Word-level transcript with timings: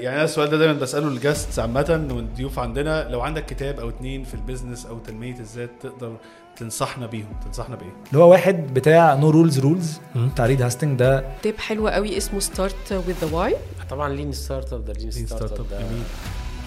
يعني 0.00 0.16
أنا 0.16 0.24
السؤال 0.24 0.50
ده 0.50 0.58
دايما 0.58 0.72
بسأله 0.72 1.10
لل 1.10 1.22
guests 1.22 1.58
عامة 1.58 2.06
والضيوف 2.10 2.58
عندنا. 2.58 3.08
لو 3.08 3.20
عندك 3.20 3.46
كتاب 3.46 3.80
أو 3.80 3.88
اتنين 3.88 4.24
في 4.24 4.34
ال 4.34 4.40
business 4.40 4.86
أو 4.86 4.98
تنمية 4.98 5.38
الذات 5.38 5.70
تقدر 5.82 6.16
تنصحنا 6.56 7.06
بيهم 7.06 7.32
تنصحنا 7.44 7.76
بإيه؟ 7.76 7.92
اللي 8.12 8.24
هو 8.24 8.30
واحد 8.30 8.74
بتاع 8.74 9.14
No 9.14 9.30
Rules 9.30 9.58
Rules 9.58 10.00
بتاع 10.16 10.46
Reed 10.46 10.62
Hastings 10.62 10.98
ده 10.98 11.24
كتاب 11.40 11.58
حلو 11.58 11.88
قوي. 11.88 12.16
اسمه 12.16 12.40
Start 12.40 12.92
with 12.92 13.12
the 13.20 13.36
Why 13.36 13.56
طبعا 13.90 14.08
Lean 14.08 14.32
Startup 14.32 14.84
ده 14.84 14.92
Lean 14.92 15.10
Startup 15.10 15.66
جميل. 15.70 16.02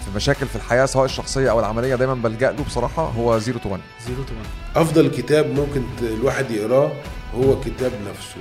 في 0.04 0.16
مشاكل 0.16 0.46
في 0.46 0.56
الحياة 0.56 0.86
سواء 0.86 1.04
الشخصية 1.04 1.50
أو 1.50 1.60
العملية 1.60 1.94
دايما 1.94 2.14
بلجأ 2.14 2.52
له 2.52 2.64
بصراحة 2.64 3.02
هو 3.02 3.38
Zero 3.38 3.58
to 3.58 3.68
1 3.68 3.80
Zero 4.06 4.22
to 4.22 4.34
أفضل 4.80 5.10
كتاب 5.10 5.46
ممكن 5.46 5.82
الواحد 6.02 6.50
يقراه 6.50 6.92
هو 7.34 7.60
كتاب 7.60 7.92
نفسه. 8.10 8.40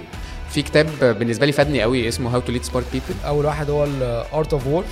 في 0.54 0.62
كتاب 0.62 0.88
بالنسبة 1.20 1.46
لي 1.46 1.52
فادني 1.52 1.82
قوي 1.82 2.08
اسمه 2.08 2.34
How 2.36 2.40
to 2.40 2.52
Lead 2.52 2.64
Smart 2.64 2.86
People 2.94 3.06
أول 3.26 3.46
واحد 3.46 3.70
هو 3.70 3.84
ال 3.84 4.01
Art 4.01 4.54
of 4.54 4.68
War 4.68 4.84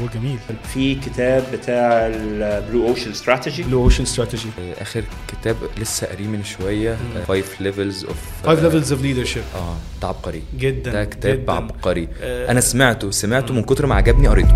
هو 0.00 0.06
جميل. 0.14 0.38
في 0.74 0.94
كتاب 0.94 1.44
بتاع 1.52 2.06
ال 2.06 2.22
Blue 2.22 2.88
Ocean 2.88 3.10
Strategy 3.10 3.62
Blue 3.62 3.82
Ocean 3.82 4.02
Strategy 4.02 4.48
آخر 4.80 5.04
كتاب 5.28 5.56
لسه 5.78 6.06
قاريه 6.06 6.26
من 6.26 6.44
شوية 6.44 6.96
5 7.28 7.44
Levels 7.60 8.04
of 8.04 8.16
5 8.46 8.62
Levels 8.62 8.92
of 8.92 9.02
Leadership 9.02 9.42
آه 9.54 9.76
ده 10.02 10.08
عبقري. 10.08 10.42
جدا 10.58 10.92
ده 10.92 11.04
كتاب 11.04 11.38
جداً. 11.42 11.52
عبقري. 11.52 12.08
آه، 12.22 12.50
أنا 12.50 12.60
سمعته 12.60 13.10
سمعته 13.10 13.54
من 13.54 13.62
كتر 13.62 13.86
ما 13.86 13.94
عجبني 13.94 14.28
قريته. 14.28 14.54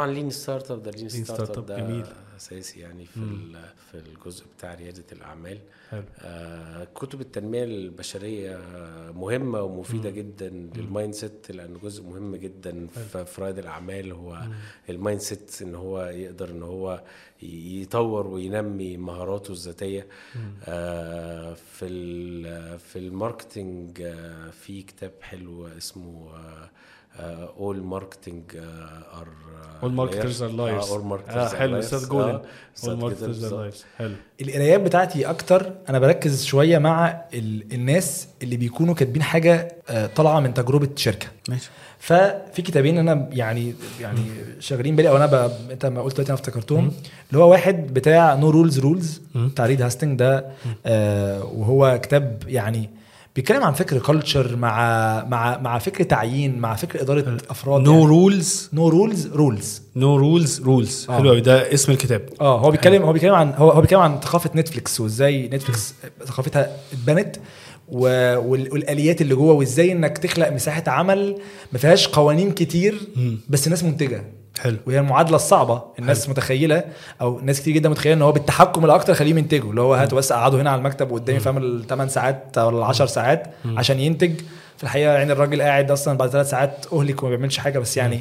طبعا 0.00 0.12
Lean 0.12 0.30
Startup 0.30 0.82
ده 0.82 0.90
Lean 0.90 1.08
Startup 1.08 1.66
جميل. 1.66 2.04
أساسي 2.36 2.80
يعني 2.80 3.04
في 3.06 3.16
ال- 3.16 3.56
في 3.90 3.94
الجزء 3.98 4.44
بتاع 4.58 4.74
ريادة 4.74 5.04
الأعمال. 5.12 5.58
حلو. 5.90 6.02
آه، 6.18 6.84
كتب 6.84 7.20
التنمية 7.20 7.64
البشرية 7.64 8.58
مهمة 9.16 9.62
ومفيدة 9.62 10.10
جدا 10.10 10.48
لل 10.48 11.14
mindset 11.14 11.50
لأن 11.50 11.78
جزء 11.82 12.02
مهم 12.02 12.36
جدا 12.36 12.86
في 12.86 13.24
في 13.24 13.40
رائد 13.42 13.58
الأعمال 13.58 14.12
هو 14.12 14.42
ال 14.90 15.20
mindset 15.20 15.62
إن 15.62 15.74
هو 15.74 16.04
يقدر 16.04 16.50
إن 16.50 16.62
هو 16.62 17.02
يطور 17.42 18.26
وينمي 18.26 18.96
مهاراته 18.96 19.52
الذاتية. 19.52 20.06
آه، 20.64 21.54
في 21.54 21.88
في 22.78 22.98
ال 22.98 23.08
marketing 23.08 24.00
آه، 24.02 24.50
في 24.50 24.82
كتاب 24.82 25.12
حلو 25.20 25.66
اسمه 25.66 26.30
اول 27.58 27.82
marketing 27.82 28.42
are 28.56 29.28
All 29.82 29.92
marketers 30.00 30.40
are 30.40 30.52
liars. 30.58 30.90
All 30.90 31.04
marketers 31.04 31.54
آه 31.54 31.58
حلو. 31.58 31.78
أستاذ 31.78 32.08
جولن. 32.08 32.40
All 32.80 32.86
marketers 33.02 33.42
are 33.44 33.52
liars. 33.52 33.84
حلو. 33.98 34.14
القرايات 34.40 34.80
بتاعتي 34.80 35.30
أكتر 35.30 35.72
أنا 35.88 35.98
بركز 35.98 36.44
شوية 36.44 36.78
مع 36.78 37.20
ال... 37.34 37.72
الناس 37.72 38.28
اللي 38.42 38.56
بيكونوا 38.56 38.94
كاتبين 38.94 39.22
حاجة 39.22 39.76
آه، 39.88 40.06
طالعة 40.06 40.40
من 40.40 40.54
تجربة 40.54 40.88
شركة. 40.96 41.26
ماشي. 41.48 41.70
ففي 41.98 42.62
كتابين 42.62 42.98
أنا 42.98 43.28
يعني 43.32 43.74
يعني 44.00 44.20
شغالين 44.58 44.96
بالي 44.96 45.08
أو 45.08 45.16
أنا 45.16 45.26
ب... 45.26 45.52
أنت 45.70 45.86
ما 45.86 46.02
قلت 46.02 46.14
دلوقتي 46.14 46.32
أنا 46.32 46.40
افتكرتهم. 46.40 46.92
اللي 47.30 47.42
هو 47.44 47.50
واحد 47.50 47.94
بتاع 47.94 48.34
No 48.34 48.50
Rules 48.50 48.78
Rules 48.78 49.20
بتاع 49.34 49.66
ريد 49.66 49.82
هاستنج 49.82 50.18
ده 50.18 50.46
آه 50.86 51.44
وهو 51.44 52.00
كتاب 52.02 52.42
يعني 52.46 52.90
بيتكلم 53.36 53.62
عن 53.62 53.72
فكر 53.72 53.98
culture 53.98 54.56
مع 54.56 54.74
مع 55.24 55.58
مع 55.58 55.78
فكر 55.78 56.04
تعيين 56.04 56.58
مع 56.58 56.74
فكر 56.74 57.00
إدارة 57.02 57.38
أفراد 57.50 57.80
No 57.80 58.04
Rules 58.04 58.70
No 58.72 58.88
Rules 58.88 59.26
Rules 59.26 59.82
No 59.96 60.16
Rules 60.16 60.60
Rules. 60.60 61.06
حلو 61.10 61.28
قوي 61.28 61.40
ده 61.40 61.74
اسم 61.74 61.92
الكتاب. 61.92 62.28
آه 62.40 62.60
هو 62.60 62.70
بيتكلم 62.70 63.02
هو 63.02 63.12
بيتكلم 63.12 63.34
عن 63.34 63.54
هو 63.54 63.70
هو 63.70 63.80
بيتكلم 63.80 64.00
عن 64.00 64.20
ثقافة 64.20 64.50
نتفليكس 64.56 65.00
وإزاي 65.00 65.48
نتفليكس 65.48 65.94
ثقافتها 66.24 66.76
اتبنت 66.92 67.36
والآليات 67.88 69.20
اللي 69.20 69.34
جوه 69.34 69.52
وإزاي 69.52 69.92
إنك 69.92 70.18
تخلق 70.18 70.48
مساحة 70.48 70.84
عمل 70.86 71.36
ما 71.72 71.78
فيهاش 71.78 72.08
قوانين 72.08 72.52
كتير 72.52 73.00
بس 73.48 73.68
ناس 73.68 73.84
منتجة. 73.84 74.24
حلو. 74.60 74.76
وهي 74.86 74.98
المعادلة 74.98 75.36
الصعبة. 75.36 75.82
الناس 75.98 76.22
حلو. 76.24 76.30
متخيلة 76.32 76.84
أو 77.20 77.40
ناس 77.40 77.60
كتير 77.60 77.74
جدا 77.74 77.88
متخيلة 77.88 78.14
إن 78.14 78.22
هو 78.22 78.32
بالتحكم 78.32 78.84
الأكتر 78.84 79.14
خليه 79.14 79.30
ينتجوا. 79.30 79.70
اللي 79.70 79.80
هو 79.80 79.94
هاتوا 79.94 80.18
بس 80.18 80.32
قعدوا 80.32 80.60
هنا 80.62 80.70
على 80.70 80.78
المكتب 80.78 81.10
قدامي 81.12 81.40
فاهم 81.40 81.58
الثمان 81.58 82.08
ساعات 82.08 82.58
أو 82.58 82.68
ال 82.70 82.82
10 82.82 83.06
ساعات 83.06 83.46
عشان 83.76 84.00
ينتج. 84.00 84.32
في 84.76 84.84
الحقيقة 84.84 85.12
يعني 85.12 85.32
الراجل 85.32 85.62
قاعد 85.62 85.90
أصلا 85.90 86.18
بعد 86.18 86.28
ثلاث 86.30 86.50
ساعات 86.50 86.86
أهلك 86.92 87.22
وما 87.22 87.30
بيعملش 87.36 87.58
حاجة 87.58 87.78
بس 87.78 87.96
يعني 87.96 88.20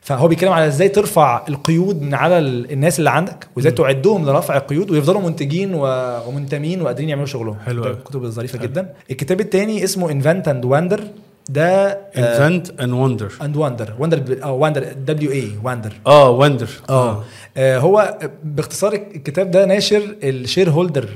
فهو 0.00 0.28
بيتكلم 0.28 0.52
على 0.52 0.66
إزاي 0.66 0.88
ترفع 0.88 1.42
القيود 1.48 2.02
من 2.02 2.14
على 2.14 2.38
ال- 2.38 2.72
الناس 2.72 2.98
اللي 2.98 3.10
عندك 3.10 3.46
وإزاي 3.56 3.72
تعدهم 3.72 4.26
لرفع 4.26 4.56
القيود 4.56 4.90
ويفضلوا 4.90 5.20
منتجين 5.20 5.70
ومنتمين 5.74 6.82
وقادرين 6.82 7.08
يعملوا 7.08 7.26
شغلهم. 7.26 7.56
حلو 7.66 7.82
ده 7.82 7.88
أوي. 7.88 7.96
كتب 8.04 8.26
ظريفه 8.26 8.58
جدا. 8.58 8.92
الكتاب 9.10 9.40
الثاني 9.40 9.84
اسمه 9.84 10.10
Invent 10.10 10.48
and 10.48 10.64
Wander 10.64 11.00
ده 11.48 11.90
Invent 12.16 12.80
and 12.80 12.92
Wander 12.92 13.32
and 13.42 13.56
Wander 13.56 13.94
Wander 13.98 14.42
آه 14.42 14.52
Wander 14.52 14.92
W 14.92 15.32
A 15.32 15.50
Wander 15.64 15.92
آه 16.06 16.30
Wander 16.30 16.68
آه. 16.90 17.24
آه، 17.56 17.78
هو 17.78 18.18
باختصار 18.44 18.92
الكتاب 18.92 19.50
ده 19.50 19.64
ناشر 19.66 20.16
ال 20.22 20.70
shareholder 20.70 21.08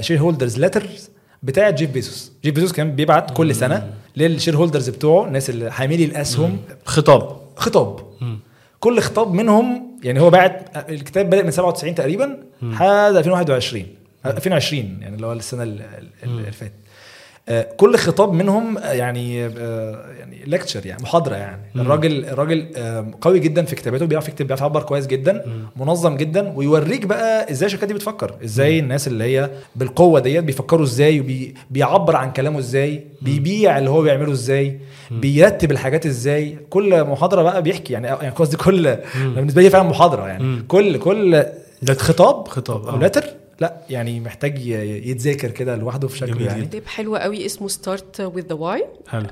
shareholders 0.00 0.58
letters 0.58 1.10
بتاع 1.42 1.70
جيف 1.70 1.90
بيزوس 1.90 2.32
جيف 2.44 2.54
بيزوس 2.54 2.72
كان 2.72 2.96
بيبعت 2.96 3.30
كل 3.30 3.54
سنة 3.54 3.90
لل 4.16 4.56
shareholders 4.56 4.88
بتوعه 4.88 5.26
الناس 5.26 5.50
اللي 5.50 5.72
حاملي 5.72 6.04
الاسهم 6.04 6.58
خطاب. 6.84 7.36
خطاب. 7.56 8.00
كل 8.80 9.00
خطاب 9.00 9.32
منهم 9.34 9.96
يعني 10.04 10.20
هو 10.20 10.30
بعت 10.30 10.76
الكتاب 10.88 11.26
بدأ 11.26 11.42
من 11.42 11.50
97 11.50 11.94
تقريبا 11.94 12.38
لحد 12.62 12.86
2021 13.16 13.84
2020 14.26 14.98
يعني 15.00 15.16
اللي 15.16 15.26
هو 15.26 15.32
السنة 15.32 15.62
ال- 15.62 15.80
ال- 15.80 16.08
اللي 16.22 16.52
فاتت. 16.52 16.72
آه، 16.72 16.85
كل 17.76 17.96
خطاب 17.96 18.32
منهم 18.32 18.78
آه، 18.78 18.92
يعني 18.92 19.46
آه، 19.46 20.04
يعني 20.18 20.42
lecture 20.46 20.86
يعني 20.86 21.02
محاضرة 21.02 21.34
يعني. 21.34 21.62
الراجل 21.76 22.24
الراجل 22.24 22.66
آه، 22.76 23.10
قوي 23.20 23.38
جدا 23.38 23.64
في 23.64 23.76
كتاباته 23.76 24.06
بيعرف 24.06 24.28
يكتب 24.28 24.46
بيعرف 24.46 24.60
يعبر 24.60 24.82
كويس 24.82 25.06
جدا 25.06 25.44
منظم 25.76 26.16
جدا 26.16 26.52
ويوريك 26.56 27.06
بقى 27.06 27.50
إزاي 27.50 27.66
الشركات 27.66 27.88
دي 27.88 27.94
بتفكر 27.94 28.34
إزاي 28.44 28.78
الناس 28.78 29.08
اللي 29.08 29.24
هي 29.24 29.50
بالقوة 29.76 30.20
ديت 30.20 30.44
بيفكروا 30.44 30.84
إزاي 30.84 31.20
وبيعبر 31.70 32.16
عن 32.16 32.32
كلامه 32.32 32.58
إزاي 32.58 33.04
بيبيع 33.22 33.78
اللي 33.78 33.90
هو 33.90 34.02
بيعمله 34.02 34.32
إزاي 34.32 34.80
بيرتب 35.10 35.70
الحاجات 35.70 36.06
إزاي. 36.06 36.58
كل 36.70 37.04
محاضرة 37.04 37.42
بقى 37.42 37.62
بيحكي 37.62 37.92
يعني 37.92 38.06
يعني 38.06 38.30
قصدي 38.30 38.56
كل 38.56 38.96
بالنسبة 39.14 39.62
لي 39.62 39.70
فعلا 39.70 39.88
محاضرة 39.88 40.26
يعني. 40.26 40.62
كل 40.68 40.98
كل 40.98 41.44
خطاب 41.90 42.48
خطاب، 42.48 42.86
أو 42.86 42.96
آه. 42.96 42.98
letter 42.98 43.24
لا 43.60 43.80
يعني 43.90 44.20
محتاج 44.20 44.66
يتذاكر 45.06 45.50
كده 45.50 45.76
لوحده 45.76 46.08
في 46.08 46.18
شكله 46.18 46.34
جميل 46.34 46.46
يعني. 46.46 46.66
كتاب 46.66 46.86
حلو 46.86 47.16
قوي 47.16 47.46
اسمه 47.46 47.68
Start 47.68 48.20
with 48.20 48.46
the 48.46 48.54
Why 48.54 48.86
حلو. 49.08 49.26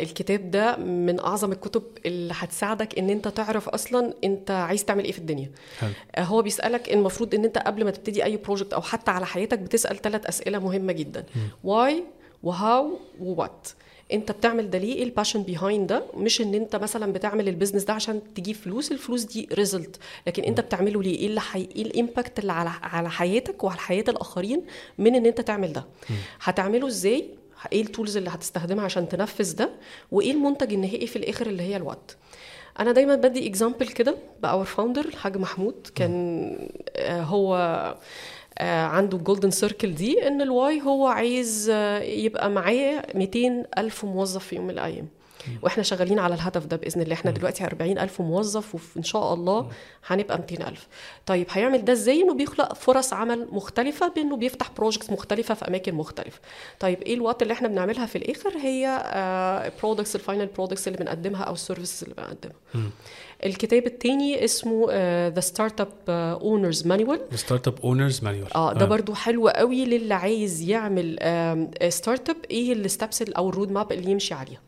الكتاب 0.00 0.50
ده 0.50 0.76
من 0.76 1.20
أعظم 1.20 1.52
الكتب 1.52 1.82
اللي 2.06 2.34
هتساعدك 2.36 2.98
إن 2.98 3.10
أنت 3.10 3.28
تعرف 3.28 3.68
أصلا 3.68 4.14
أنت 4.24 4.50
عايز 4.50 4.84
تعمل 4.84 5.04
إيه 5.04 5.12
في 5.12 5.18
الدنيا. 5.18 5.50
حلو. 5.78 5.90
آه 6.14 6.22
هو 6.22 6.42
بيسألك 6.42 6.92
المفروض 6.92 7.34
إن 7.34 7.44
أنت 7.44 7.58
قبل 7.58 7.84
ما 7.84 7.90
تبتدي 7.90 8.24
أي 8.24 8.36
project 8.36 8.72
أو 8.72 8.80
حتى 8.80 9.10
على 9.10 9.26
حياتك 9.26 9.58
بتسأل 9.58 10.02
ثلاث 10.02 10.26
أسئلة 10.26 10.58
مهمة 10.58 10.92
جدا. 10.92 11.24
why 11.64 12.04
و 12.42 12.98
how 13.20 13.38
و 13.38 13.44
what 13.44 13.68
انت 14.12 14.32
بتعمل 14.32 14.70
ده 14.70 14.78
ليه؟ 14.78 14.94
إيه 14.94 15.02
ال 15.04 15.09
passion 15.09 15.42
behind 15.42 15.86
ده؟ 15.86 16.02
مش 16.14 16.40
إن 16.40 16.54
انت 16.54 16.76
مثلا 16.76 17.12
بتعمل 17.12 17.48
ال 17.48 17.52
business 17.52 17.84
ده 17.84 17.92
عشان 17.92 18.20
تجيب 18.34 18.56
فلوس 18.56 18.92
الفلوس 18.92 19.22
دي 19.22 19.48
result 19.52 19.96
لكن 20.26 20.42
انت 20.42 20.60
بتعمله 20.60 21.02
ليه؟ 21.02 21.16
إيه 21.18 21.26
اللي 21.26 21.40
حي... 21.40 21.68
إيه 21.76 21.82
ال 21.82 21.90
impact 21.90 22.38
اللي 22.38 22.52
على 22.52 22.70
على 22.82 23.10
حياتك 23.10 23.64
وعلى 23.64 23.78
حياة 23.78 24.04
الآخرين 24.08 24.62
من 24.98 25.14
إن 25.14 25.26
انت 25.26 25.40
تعمل 25.40 25.72
ده؟ 25.72 25.84
هتعمله 26.42 26.86
إزاي؟ 26.86 27.24
إيه 27.72 27.82
ال 27.82 27.88
tools 27.88 28.16
اللي 28.16 28.30
هتستخدمها 28.30 28.84
عشان 28.84 29.08
تنفذ 29.08 29.56
ده؟ 29.56 29.70
وإيه 30.12 30.30
المنتج 30.32 30.72
النهائي 30.72 31.06
في 31.06 31.16
الآخر 31.16 31.46
اللي 31.46 31.62
هي 31.62 31.76
ال 31.76 31.83
what 31.83 32.12
أنا 32.80 32.92
دايما 32.92 33.14
بدي 33.14 33.46
example 33.48 33.86
كده 33.88 34.16
ب 34.42 34.48
our 34.48 34.64
founder 34.64 35.04
الحاج 35.04 35.36
محمود. 35.36 35.88
كان 35.94 36.56
آه، 36.96 37.22
هو 37.22 37.56
عنده 38.68 39.18
golden 39.18 39.50
circle 39.50 39.94
دي 39.94 40.26
إن 40.28 40.42
ال 40.42 40.52
why 40.52 40.82
هو 40.82 41.06
عايز 41.06 41.70
آه، 41.72 41.98
يبقى 42.00 42.50
معاه 42.50 43.02
200 43.14 43.64
ألف 43.78 44.04
موظف 44.04 44.44
في 44.46 44.56
يوم 44.56 44.64
من 44.64 44.70
الأيام. 44.70 45.08
وإحنا 45.62 45.82
شغالين 45.82 46.18
على 46.18 46.34
الهدف 46.34 46.66
ده 46.66 46.76
بإذن 46.76 47.02
الله. 47.02 47.14
إحنا 47.14 47.30
دلوقتي 47.30 47.64
40 47.64 47.98
ألف 47.98 48.20
موظف 48.20 48.74
وان 48.96 49.02
شاء 49.04 49.34
الله 49.34 49.70
هنبقى 50.06 50.38
200 50.38 50.68
ألف. 50.68 50.86
طيب 51.26 51.46
هيعمل 51.50 51.84
ده 51.84 51.92
إزاي؟ 51.92 52.22
إنه 52.22 52.34
بيخلق 52.34 52.74
فرص 52.74 53.12
عمل 53.12 53.48
مختلفة 53.52 54.08
بإنه 54.08 54.36
بيفتح 54.36 54.70
projects 54.76 55.10
مختلفة 55.10 55.54
في 55.54 55.68
أماكن 55.68 55.94
مختلفة. 55.94 56.40
طيب 56.80 57.02
إيه 57.02 57.14
ال 57.14 57.20
what 57.20 57.42
اللي 57.42 57.52
إحنا 57.52 57.68
بنعملها 57.68 58.06
في 58.06 58.16
الآخر؟ 58.18 58.50
هي 58.58 59.70
products 59.82 60.14
ال 60.16 60.21
final 60.21 60.46
products 60.46 60.88
اللي 60.88 60.98
بنقدمها 60.98 61.42
أو 61.44 61.52
ال 61.52 61.58
services 61.58 62.02
اللي 62.02 62.14
بنقدمها. 62.14 62.90
الكتاب 63.44 63.86
التاني 63.86 64.44
اسمه 64.44 64.86
The 65.28 65.40
Startup 65.40 65.88
Owner's 66.42 66.86
Manual 66.86 67.20
Startup 67.34 67.74
Owner's 67.84 68.24
Manual 68.24 68.54
آه 68.54 68.72
ده 68.72 68.84
برضو 68.86 69.14
حلو 69.14 69.48
قوي 69.48 69.84
للي 69.84 70.14
عايز 70.14 70.60
يعمل 70.60 71.18
startup 71.88 72.36
إيه 72.50 72.72
ال 72.72 72.80
steps 72.80 73.22
أو 73.22 73.48
ال 73.48 73.52
road 73.52 73.70
map 73.72 73.92
اللي 73.92 74.10
يمشي 74.10 74.34
عليها؟ 74.34 74.60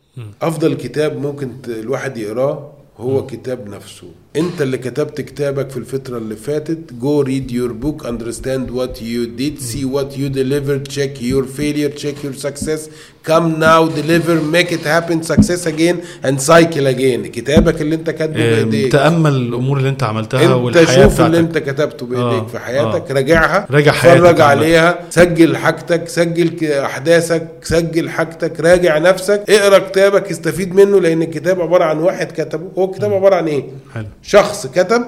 أفضل 0.43 0.75
كتاب 0.75 1.19
ممكن 1.19 1.53
الواحد 1.69 2.17
يقراه 2.17 2.73
هو 2.99 3.27
كتاب 3.27 3.69
نفسه. 3.69 4.09
انت 4.37 4.63
اللي 4.63 4.79
كتبت 4.79 5.21
كتابك 5.21 5.71
في 5.71 5.77
الفترة 5.77 6.19
اللي 6.19 6.37
فاتت. 6.37 6.79
Go 7.01 7.25
read 7.27 7.51
your 7.53 7.73
book. 7.85 8.07
Understand 8.07 8.71
what 8.71 9.01
you 9.01 9.27
did. 9.41 9.55
See 9.71 9.85
what 9.85 10.09
you 10.19 10.29
delivered. 10.41 10.89
Check 10.89 11.21
your 11.21 11.45
failure. 11.59 11.91
Check 12.03 12.17
your 12.25 12.35
success. 12.47 12.89
Come 13.29 13.47
now. 13.69 13.81
Deliver. 14.01 14.37
Make 14.57 14.71
it 14.73 14.85
happen. 14.95 15.23
Success 15.33 15.67
again 15.67 15.97
and 16.27 16.41
cycle 16.41 16.87
again. 16.87 17.27
كتابك 17.27 17.81
اللي 17.81 17.95
انت 17.95 18.11
كاتبه 18.11 18.43
آه، 18.43 18.55
بإيديك. 18.63 18.93
تأمل 18.93 19.33
الأمور 19.33 19.79
اللي 19.79 19.89
انت 19.89 20.03
عملتها 20.03 20.43
انت 20.43 20.51
والحياة 20.51 21.03
شوف 21.03 21.21
اللي 21.21 21.43
بتاعتك. 21.43 21.69
انت 21.69 21.71
كتبته 21.71 22.07
بإيديك 22.07 22.43
آه، 22.43 22.47
في 22.47 22.59
حياتك. 22.59 23.11
آه. 23.11 23.15
راجعها. 23.15 23.67
راجع 23.71 23.93
حياتك 23.93 24.17
اتفرج. 24.21 24.41
عليها. 24.41 24.99
سجل 25.11 25.57
حاجتك. 25.57 26.09
سجل 26.09 26.65
أحداثك. 26.73 27.49
سجل 27.63 28.11
حاجتك. 28.11 28.61
راجع 28.61 28.99
نفسك. 28.99 29.45
اقرأ 29.49 29.79
كتابك. 29.79 30.31
استفيد 30.31 30.75
منه 30.75 31.01
لأن 31.01 31.23
الكتاب 31.23 31.61
عبارة 31.61 31.85
عن 31.85 31.99
واحد 31.99 32.33
كتبه. 32.33 32.69
هو 32.79 32.85
الكتاب 32.85 33.13
عبارة 33.13 33.35
عن 33.35 33.47
إيه؟ 33.49 33.65
حلو. 33.95 34.07
شخص 34.23 34.67
كتب 34.67 35.05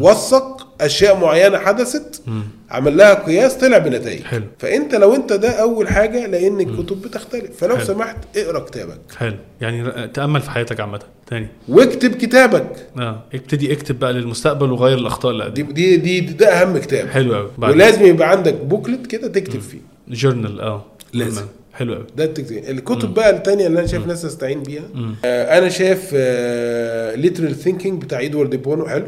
وثق 0.00 0.66
أشياء 0.80 1.20
معينة 1.20 1.58
حدثت 1.58 2.22
عمل 2.70 2.96
لها 2.96 3.14
قياس 3.14 3.54
طلع 3.54 3.78
بنتائج. 3.78 4.22
حلو. 4.22 4.44
فأنت 4.58 4.94
لو 4.94 5.14
أنت 5.14 5.32
ده 5.32 5.50
أول 5.50 5.88
حاجة 5.88 6.26
لأن 6.26 6.60
الكتب 6.60 7.02
بتختلف. 7.02 7.56
فلو 7.58 7.76
حلو. 7.76 7.84
سمحت 7.84 8.16
اقرأ 8.36 8.58
كتابك. 8.58 9.00
حلو. 9.16 9.36
يعني 9.60 10.08
تأمل 10.08 10.40
في 10.40 10.50
حياتك 10.50 10.80
عامة. 10.80 11.00
تاني. 11.26 11.48
واكتب 11.68 12.14
كتابك. 12.14 12.86
آه. 12.98 13.22
ابتدي 13.34 13.72
اكتب 13.72 13.98
بقى 13.98 14.12
للمستقبل 14.12 14.72
وغير 14.72 14.98
الأخطاء 14.98 15.32
اللي 15.32 15.50
دي 15.50 15.62
دي, 15.62 15.96
دي 15.96 16.20
ده 16.20 16.46
أهم 16.62 16.78
كتاب. 16.78 17.08
حلو 17.08 17.34
قوي 17.34 17.50
ولازم 17.58 18.06
يبقى 18.06 18.30
عندك 18.30 18.54
booklet 18.54 19.06
كده 19.06 19.28
تكتب 19.28 19.60
فيه. 19.60 19.80
Journal. 20.08 20.60
آه. 20.60 20.84
لازم. 21.12 21.46
حلو 21.74 21.94
قوي 21.94 22.06
ده 22.16 22.24
التكتيك 22.24 22.70
الكتب 22.70 23.14
بقى 23.14 23.30
التانية 23.30 23.66
اللي 23.66 23.78
أنا 23.78 23.86
شايف 23.86 24.06
ناس 24.06 24.22
تستعين 24.22 24.62
بيها. 24.62 24.82
آه 25.24 25.58
أنا 25.58 25.68
شايف 25.68 26.10
آه 26.14 27.14
Lateral 27.14 27.54
Thinking 27.54 28.02
بتاع 28.02 28.20
إدوارد 28.24 28.50
دي 28.50 28.56
بونو. 28.56 28.86
حلو. 28.88 29.06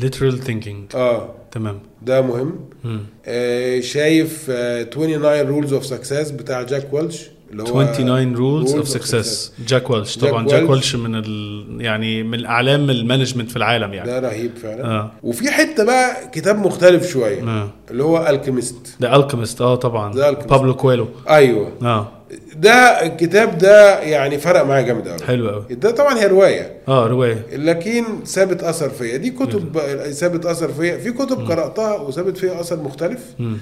Lateral 0.00 0.46
thinking. 0.48 0.94
آه. 0.94 1.34
تمام. 1.52 1.80
ده 2.02 2.20
مهم. 2.20 2.60
مم. 2.84 3.00
آه 3.26 3.80
شايف 3.80 4.46
آه 4.50 4.82
29 4.82 5.46
rules 5.48 5.72
of 5.72 5.86
success 5.86 6.30
بتاع 6.30 6.62
جاك 6.62 6.94
ويلش. 6.94 7.30
اللي 7.60 7.70
هو 7.70 7.82
29 7.82 8.36
rules 8.36 8.68
Rules 8.68 8.72
of 8.74 8.88
of 8.88 8.96
success. 9.00 9.50
جاك 9.68 9.90
ويلش 9.90 10.18
طبعا 10.18 10.46
جاك 10.46 10.70
ويلش. 10.70 10.96
من 10.96 11.14
ال... 11.14 11.64
يعني 11.80 12.22
من 12.22 12.34
أعلام 12.34 12.90
ال 12.90 12.95
management 12.95 13.50
في 13.50 13.56
العالم 13.56 13.94
يعني. 13.94 14.10
ده 14.10 14.20
رهيب 14.20 14.50
فعلا. 14.56 14.84
آه. 14.86 15.10
وفي 15.22 15.50
حتة 15.50 15.84
بقى 15.84 16.30
كتاب 16.32 16.58
مختلف 16.66 17.10
شوية 17.12 17.42
آه. 17.48 17.68
اللي 17.90 18.02
هو 18.04 18.26
ال 18.30 18.37
Alchemist 18.37 18.96
ده 19.00 19.16
ال 19.16 19.20
Alchemist 19.20 19.60
آه 19.60 19.74
طبعا. 19.74 20.12
ده. 20.14 20.30
باولو 20.30 20.74
كويلو 20.74 21.08
أيوه. 21.28 21.72
آه. 21.82 22.08
ده 22.56 23.06
الكتاب 23.06 23.58
ده 23.58 24.00
يعني 24.00 24.38
فرق 24.38 24.64
معايا 24.64 24.82
جامد 24.82 25.08
قوي 25.08 25.18
حلو 25.26 25.50
قوي 25.50 25.64
ده 25.70 25.90
طبعا 25.90 26.18
هي 26.18 26.26
رواية. 26.26 26.72
آه 26.88 27.06
رواية. 27.06 27.46
لكن 27.52 28.04
ثابت 28.26 28.62
أثر 28.62 28.90
فيا. 28.90 29.16
دي 29.16 29.30
كتب 29.30 29.78
ثابت 30.10 30.46
أثر 30.46 30.72
فيا. 30.72 30.98
في 30.98 31.12
كتب 31.12 31.50
قرأتها 31.50 32.00
وثابت 32.00 32.36
فيها 32.38 32.60
أثر 32.60 32.76
مختلف. 32.82 33.20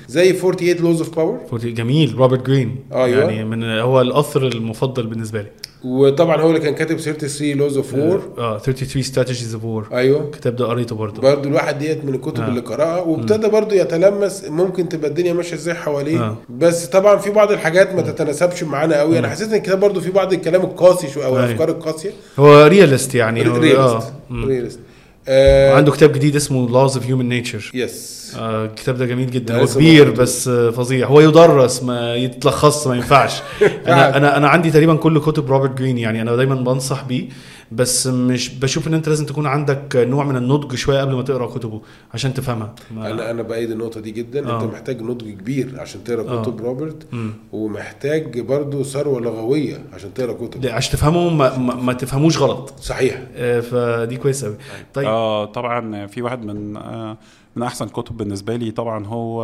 زي 0.09 0.33
48 0.33 0.77
Laws 0.77 0.99
of 1.01 1.17
Power 1.17 1.41
جميل. 1.53 2.15
روبرت 2.19 2.47
جرين. 2.47 2.77
أيوة. 2.93 3.07
يعني 3.23 3.45
من 3.45 3.65
هو 3.65 4.01
الأثر 4.01 4.47
المفضل 4.47 5.07
بالنسبة 5.07 5.43
لي. 5.43 5.49
وطبعا 5.85 6.41
هو 6.41 6.49
اللي 6.49 6.61
كان 6.61 6.75
كاتب 6.75 6.99
33 7.01 7.49
laws 7.53 7.77
of 7.77 7.95
war 7.95 8.23
آه 8.39 8.59
33 8.59 9.03
strategies 9.03 9.55
of 9.55 9.63
war. 9.89 9.93
أيوه. 9.95 10.21
الكتاب 10.25 10.57
ده 10.57 10.67
قريته 10.67 10.97
برضه. 10.97 11.23
برضه 11.23 11.49
الواحد 11.49 11.79
ديت 11.79 12.05
من 12.05 12.15
الكتب 12.15 12.43
آه. 12.43 12.49
اللي 12.49 12.61
قرأها 12.61 13.01
وابتدى 13.01 13.49
برضه 13.49 13.77
يتلمس 13.77 14.45
ممكن 14.45 14.89
تبقى 14.89 15.09
الدنيا 15.11 15.33
ماشية 15.33 15.55
إزاي 15.57 15.75
حواليه. 15.75 16.21
آه. 16.21 16.37
بس 16.59 16.87
طبعا 16.87 17.17
في 17.17 17.31
بعض 17.31 17.53
الحاجات 17.53 17.95
ما 17.95 18.03
تتناسبش 18.03 18.63
معانا 18.65 18.99
قوي. 19.01 19.19
أنا 19.19 19.29
حسيت 19.29 19.49
إن 19.49 19.55
الكتاب 19.55 19.81
برضه 19.81 20.01
في 20.01 20.11
بعض 20.11 20.33
الكلام 20.33 20.63
القاسي 20.63 21.09
شوية 21.09 21.27
أو 21.27 21.37
أيوة. 21.37 21.45
الأفكار 21.47 21.69
القاسية. 21.69 22.11
هو 22.39 22.67
realist 22.67 23.15
يعني 23.15 23.43
realist 23.43 23.79
آه. 23.79 24.13
مم. 24.31 24.45
realist 24.45 24.81
آه 25.29 25.75
عنده 25.75 25.93
كتاب 25.93 26.13
جديد 26.13 26.37
اسمه 26.37 26.69
laws 26.89 26.93
of 26.93 27.01
human 27.01 27.49
nature. 27.51 27.75
yes 27.75 28.23
الكتاب 28.39 28.97
ده 28.97 29.07
جميل 29.07 29.31
جدا. 29.31 29.61
هو 29.61 29.67
كبير 29.67 30.05
موجود. 30.05 30.21
بس 30.21 30.49
آه 30.49 30.71
فظيع. 30.71 31.07
هو 31.07 31.21
يدرس 31.21 31.83
ما 31.83 32.15
يتلخص 32.15 32.87
ما 32.87 32.95
ينفعش. 32.97 33.33
أنا 33.87 34.17
أنا 34.17 34.37
أنا 34.37 34.49
عندي 34.49 34.71
تقريبا 34.71 34.97
كل 34.97 35.21
كتب 35.21 35.51
روبرت 35.51 35.79
جرين 35.79 35.99
يعني 35.99 36.23
أنا 36.23 36.37
دايما 36.37 36.55
بنصح 36.55 37.05
بيه. 37.05 37.29
بس 37.75 38.07
مش 38.07 38.55
بشوف 38.59 38.89
إن 38.89 38.95
أنت 38.95 39.09
لازم 39.09 39.27
تكون 39.27 39.47
عندك 39.47 39.97
نوع 39.97 40.25
من 40.25 40.37
النضج 40.37 40.75
شوية 40.75 41.01
قبل 41.01 41.15
ما 41.15 41.23
تقرأ 41.23 41.47
كتبه 41.47 41.81
عشان 42.15 42.35
تفهمها. 42.35 42.75
أنا 42.93 43.31
أنا 43.31 43.43
بأيد 43.43 43.71
النقطة 43.71 44.01
دي 44.01 44.11
جدا. 44.11 44.49
آه. 44.49 44.63
انت 44.65 44.73
محتاج 44.73 45.03
نضج 45.03 45.31
كبير 45.31 45.81
عشان 45.81 46.05
تقرأ 46.05 46.31
آه. 46.31 46.43
كتب 46.43 46.61
روبرت 46.61 47.07
مم. 47.13 47.33
ومحتاج 47.53 48.41
برضه 48.41 48.83
ثروة 48.83 49.21
لغوية 49.21 49.85
عشان 49.93 50.15
تقرأ 50.15 50.33
كتب. 50.33 50.65
لا، 50.65 50.75
عشان 50.75 50.93
تفهمه 50.93 51.29
ما, 51.31 51.59
ما, 51.59 51.75
ما 51.75 51.93
تفهموش 51.93 52.39
غلط. 52.39 52.75
صحيح. 52.81 53.23
آه 53.35 53.61
فدي 53.61 54.17
كويس 54.17 54.45
قوي 54.45 54.57
طيب. 54.95 55.07
آه 55.07 55.45
طبعا 55.45 56.07
في 56.07 56.23
واحد 56.23 56.45
من 56.45 56.77
آه 56.77 57.17
من 57.57 57.63
أحسن 57.63 57.89
كتب 57.89 58.17
بالنسبة 58.17 58.57
لي 58.57 58.71
طبعا 58.71 59.07
هو 59.07 59.43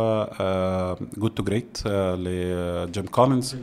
Good 1.17 1.31
to 1.31 1.43
Great 1.43 1.77
لجيم 1.87 3.05
كولينز. 3.05 3.55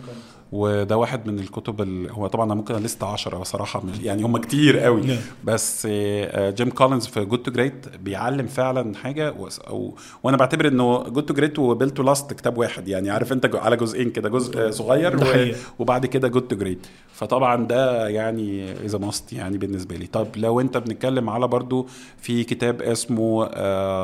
وده 0.53 0.97
واحد 0.97 1.27
من 1.27 1.39
الكتب 1.39 1.83
اللي 1.83 2.13
هو 2.13 2.27
طبعا 2.27 2.45
أنا 2.47 2.55
ممكن 2.55 2.75
لست 2.75 3.03
10 3.05 3.39
بصراحة 3.39 3.83
يعني 4.03 4.23
هم 4.23 4.37
كتير 4.37 4.79
قوي. 4.79 5.01
نعم. 5.01 5.17
بس 5.45 5.89
آه، 5.91 6.51
جيم 6.51 6.71
كولينز 6.71 7.07
في 7.07 7.25
Good 7.25 7.43
to 7.43 7.51
Great 7.51 7.89
بيعلم 8.03 8.47
فعلا 8.47 8.95
حاجة 8.97 9.35
و... 9.71 9.91
وأنا 10.23 10.37
بعتبر 10.37 10.69
إنه 10.69 11.03
Good 11.03 11.27
to 11.27 11.35
Great 11.35 11.59
و 11.59 11.64
Built 11.64 11.91
to 11.91 12.03
Last 12.03 12.33
كتاب 12.33 12.59
واحد 12.59 12.89
يعني 12.89 13.11
عارف 13.11 13.33
أنت 13.33 13.55
على 13.55 13.77
جزئين 13.77 14.11
كده 14.11 14.29
جزء 14.29 14.59
آه، 14.59 14.71
صغير 14.71 15.17
و... 15.17 15.53
وبعد 15.79 16.07
كده 16.07 16.29
Good 16.29 16.49
to 16.49 16.57
Great 16.57 16.87
فطبعا 17.13 17.67
ده 17.67 18.09
يعني 18.09 18.73
it's 18.73 18.99
a 18.99 19.06
must 19.06 19.33
يعني 19.33 19.59
بالنسبة 19.59 19.97
لي. 19.97 20.07
طب 20.07 20.27
لو 20.37 20.61
أنت 20.61 20.77
بنتكلم 20.79 21.31
على 21.31 21.49
برضو 21.49 21.87
في 22.19 22.45
كتاب 22.45 22.83
اسمه 22.83 23.45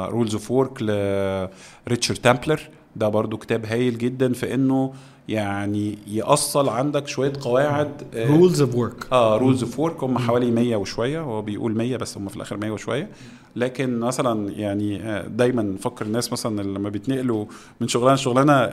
Rules 0.09 0.35
of 0.35 0.51
Work 0.51 0.83
لريتشارد 0.83 2.19
تمبلر 2.19 2.61
ده 2.97 3.09
برضو 3.09 3.37
كتاب 3.37 3.67
هايل 3.67 3.99
جدا 3.99 4.33
في 4.33 4.55
إنه 4.55 4.93
يعني 5.29 5.99
يأصل 6.07 6.69
عندك 6.69 7.07
شوية 7.09 7.33
قواعد 7.41 7.89
rules 8.15 8.59
of 8.59 8.77
work. 8.77 9.13
آه 9.13 9.37
Rules 9.39 9.63
of 9.63 9.79
Work 9.81 10.05
هم 10.05 10.19
حوالي 10.19 10.51
100 10.51 10.77
وشوية. 10.77 11.21
هو 11.21 11.43
بيقول 11.43 11.75
100 11.75 11.97
بس 11.97 12.17
هم 12.17 12.29
في 12.29 12.37
الآخر 12.37 12.57
100 12.57 12.71
وشوية. 12.71 13.09
لكن 13.57 14.01
مثلا 14.01 14.51
يعني 14.51 15.03
آه، 15.03 15.27
دايما 15.27 15.63
نفكر 15.63 16.05
الناس 16.07 16.33
مثلا 16.33 16.63
لما 16.63 16.89
بيتنقلوا 16.89 17.45
من 17.81 17.89
شغلانة 17.89 18.15
لشغلانة 18.15 18.71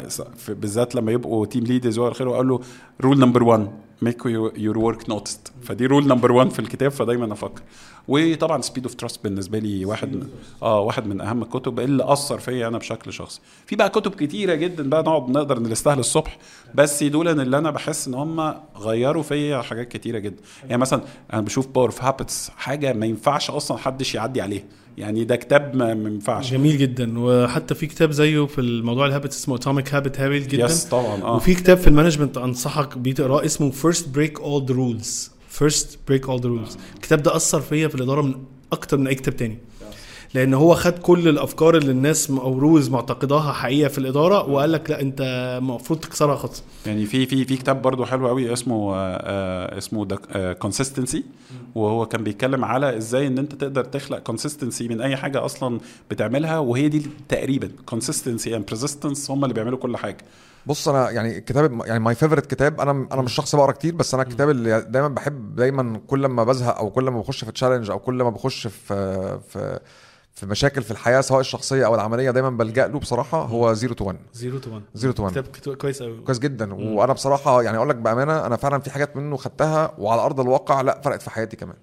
بالذات 0.50 0.96
لما 0.96 1.12
يبقوا 1.12 1.46
team 1.46 1.64
leaders 1.64 1.98
والى 1.98 2.12
آخره 2.12 2.30
أقول 2.30 2.48
له 2.48 2.60
rule 3.02 3.20
number 3.20 3.44
1 3.44 3.72
make 4.02 4.26
your 4.58 4.78
work 4.78 5.10
noticed 5.10 5.52
فدي 5.64 5.86
rule 5.86 6.08
number 6.08 6.32
1 6.32 6.50
في 6.50 6.60
الكتاب 6.60 6.92
فدايما 6.92 7.34
أفكر 7.34 7.62
وطبعا 8.10 8.62
Speed 8.62 8.84
of 8.84 8.94
Trust 8.96 9.24
بالنسبة 9.24 9.60
لي 9.60 9.86
واحد 9.86 10.14
من 10.16 10.28
آه 10.62 10.80
واحد 10.80 11.08
من 11.08 11.22
أهم 11.22 11.42
الكتب 11.42 11.80
اللي 11.80 12.14
أثر 12.14 12.40
فيا 12.40 12.68
أنا 12.68 12.78
بشكل 12.78 13.14
شخصي. 13.14 13.40
في 13.66 13.76
بقى 13.76 13.90
كتب 13.90 14.12
كتيرة 14.16 14.56
جدا 14.56 14.90
بقى 14.90 15.02
نقعد 15.04 15.30
نقدر 15.30 15.60
نليستها 15.60 15.96
للصبح 15.96 16.38
بس 16.76 17.04
دول 17.04 17.28
اللي 17.28 17.58
أنا 17.58 17.72
بحس 17.72 18.08
إن 18.08 18.14
هم 18.14 18.54
غيروا 18.78 19.24
فيا 19.24 19.62
حاجات 19.62 19.88
كتيرة 19.88 20.20
جدا. 20.20 20.42
يعني 20.70 20.82
مثلا 20.82 21.02
أنا 21.34 21.42
بشوف 21.42 21.68
Power 21.68 21.86
of 21.86 22.04
Habits 22.04 22.52
حاجة 22.58 22.94
ما 22.94 23.06
ينفعش 23.06 23.50
أصلا 23.52 23.78
حدش 23.78 24.16
يعدي 24.16 24.42
عليها. 24.42 24.64
يعني 24.98 25.24
ده 25.24 25.36
كتاب 25.36 25.76
ما 25.76 25.92
ينفعش. 25.92 26.52
جميل 26.52 26.78
جدا. 26.78 27.20
وحتى 27.20 27.76
في 27.76 27.88
كتاب 27.88 28.12
زيه 28.12 28.46
في 28.46 28.62
الموضوع 28.62 29.06
ال 29.06 29.10
habit 29.10 29.32
اسمه 29.32 29.56
Atomic 29.56 29.94
Habit 29.94 30.20
هايل 30.20 30.48
جدا. 30.48 30.66
yes 30.66 30.86
طبعا 30.86 31.22
آه. 31.24 31.36
وفي 31.36 31.56
كتاب 31.56 31.78
في 31.78 31.88
ال 31.88 31.92
management 31.92 32.38
أنصحك 32.38 32.98
بيه 32.98 33.14
تقراه 33.14 33.46
اسمه 33.46 33.72
First 33.72 34.10
Break 34.10 34.40
All 34.40 34.66
the 34.66 34.74
Rules 34.76 35.32
First 35.60 36.00
Break 36.08 36.30
All 36.30 36.42
the 36.42 36.50
Rules 36.50 36.78
الكتاب 36.96 37.24
ده 37.24 37.36
أثر 37.36 37.62
فيا 37.62 37.88
في 37.88 37.96
الإدارة 37.96 38.22
من 38.22 38.36
أكتر 38.72 38.98
من 38.98 39.08
أي 39.08 39.16
كتاب 39.16 39.38
تاني. 39.38 39.58
لأن 40.34 40.54
هو 40.54 40.76
خد 40.76 40.92
كل 41.00 41.28
الأفكار 41.28 41.78
اللي 41.78 41.92
الناس 41.92 42.30
أو 42.32 42.60
rules 42.60 42.90
معتقداها 42.90 43.52
حقيقه 43.54 43.88
في 43.90 43.98
الإدارة 43.98 44.50
وقال 44.50 44.72
لك 44.72 44.90
لا 44.90 45.02
أنت 45.02 45.22
المفروض 45.62 46.00
تكسرها 46.00 46.36
خالص. 46.36 46.64
يعني 46.86 47.06
في 47.06 47.26
في 47.26 47.46
في 47.46 47.58
كتاب 47.58 47.82
برضو 47.82 48.06
حلو 48.06 48.28
قوي 48.28 48.54
اسمه 48.54 48.96
آه 48.96 48.98
آه 48.98 49.78
اسمه 49.78 50.06
Consistency 50.54 51.24
وهو 51.76 52.06
كان 52.06 52.24
بيتكلم 52.24 52.66
على 52.66 52.98
إزاي 52.98 53.28
إن 53.28 53.38
أنت 53.38 53.56
تقدر 53.56 53.84
تخلق 53.84 54.20
consistency 54.20 54.88
من 54.88 55.02
أي 55.02 55.16
حاجة 55.18 55.46
أصلا 55.46 55.80
بتعملها 56.12 56.60
وهي 56.60 56.90
دي 56.90 57.06
تقريبا 57.30 57.72
consistency 57.86 58.56
and 58.56 58.66
persistence 58.66 59.32
هم 59.32 59.44
اللي 59.44 59.54
بيعملوا 59.54 59.78
كل 59.78 59.98
حاجة. 59.98 60.18
بص 60.66 60.88
أنا 60.88 61.10
يعني 61.10 61.38
الكتاب 61.38 61.82
يعني 61.86 62.00
my 62.00 62.16
favorite 62.16 62.46
كتاب 62.46 62.82
أنا 62.82 62.92
أنا 63.12 63.22
مش 63.22 63.34
شخص 63.34 63.56
بقرأ 63.56 63.72
كتير 63.72 63.96
بس 63.96 64.14
أنا 64.14 64.24
الكتاب 64.24 64.50
اللي 64.50 64.82
دايما 64.82 65.08
بحب 65.08 65.56
دايما 65.56 66.02
كل 66.08 66.26
ما 66.26 66.44
بزهق 66.44 66.78
أو 66.78 66.90
كل 66.90 67.04
ما 67.10 67.20
بخش 67.20 67.44
في 67.44 67.52
challenge 67.52 67.90
أو 67.90 68.00
كل 68.00 68.24
ما 68.24 68.30
بخش 68.30 68.68
في 68.68 69.40
في 69.50 69.80
في 70.34 70.46
مشاكل 70.46 70.82
في 70.84 70.92
الحياة 70.92 71.22
سواء 71.22 71.40
الشخصية 71.40 71.86
أو 71.86 71.96
العملية 71.96 72.32
دايما 72.32 72.50
بلجأ 72.50 72.88
له 72.88 73.00
بصراحة 73.00 73.42
هو 73.42 73.74
0 73.74 73.94
to 73.94 74.06
1 74.06 74.18
0 74.34 74.58
to 74.60 74.72
1 74.74 74.84
0 74.96 75.12
to 75.12 75.24
1 75.24 75.34
كتاب 75.52 75.76
كويس 75.76 76.04
قوي 76.04 76.22
كويس 76.22 76.40
جدا. 76.40 76.74
وأنا 76.74 77.14
بصراحة 77.14 77.62
يعني 77.62 77.78
أقول 77.78 77.90
لك 77.90 77.96
بأمانة 77.96 78.46
أنا 78.46 78.56
فعلا 78.56 78.80
في 78.80 78.90
حاجات 78.92 79.18
منه 79.18 79.38
خدتها 79.38 79.94
وعلى 79.98 80.22
أرض 80.22 80.40
الواقع 80.40 80.82
لا 80.82 81.02
فرقت 81.04 81.22
في 81.22 81.30
حياتي 81.30 81.58
كمان. 81.58 81.76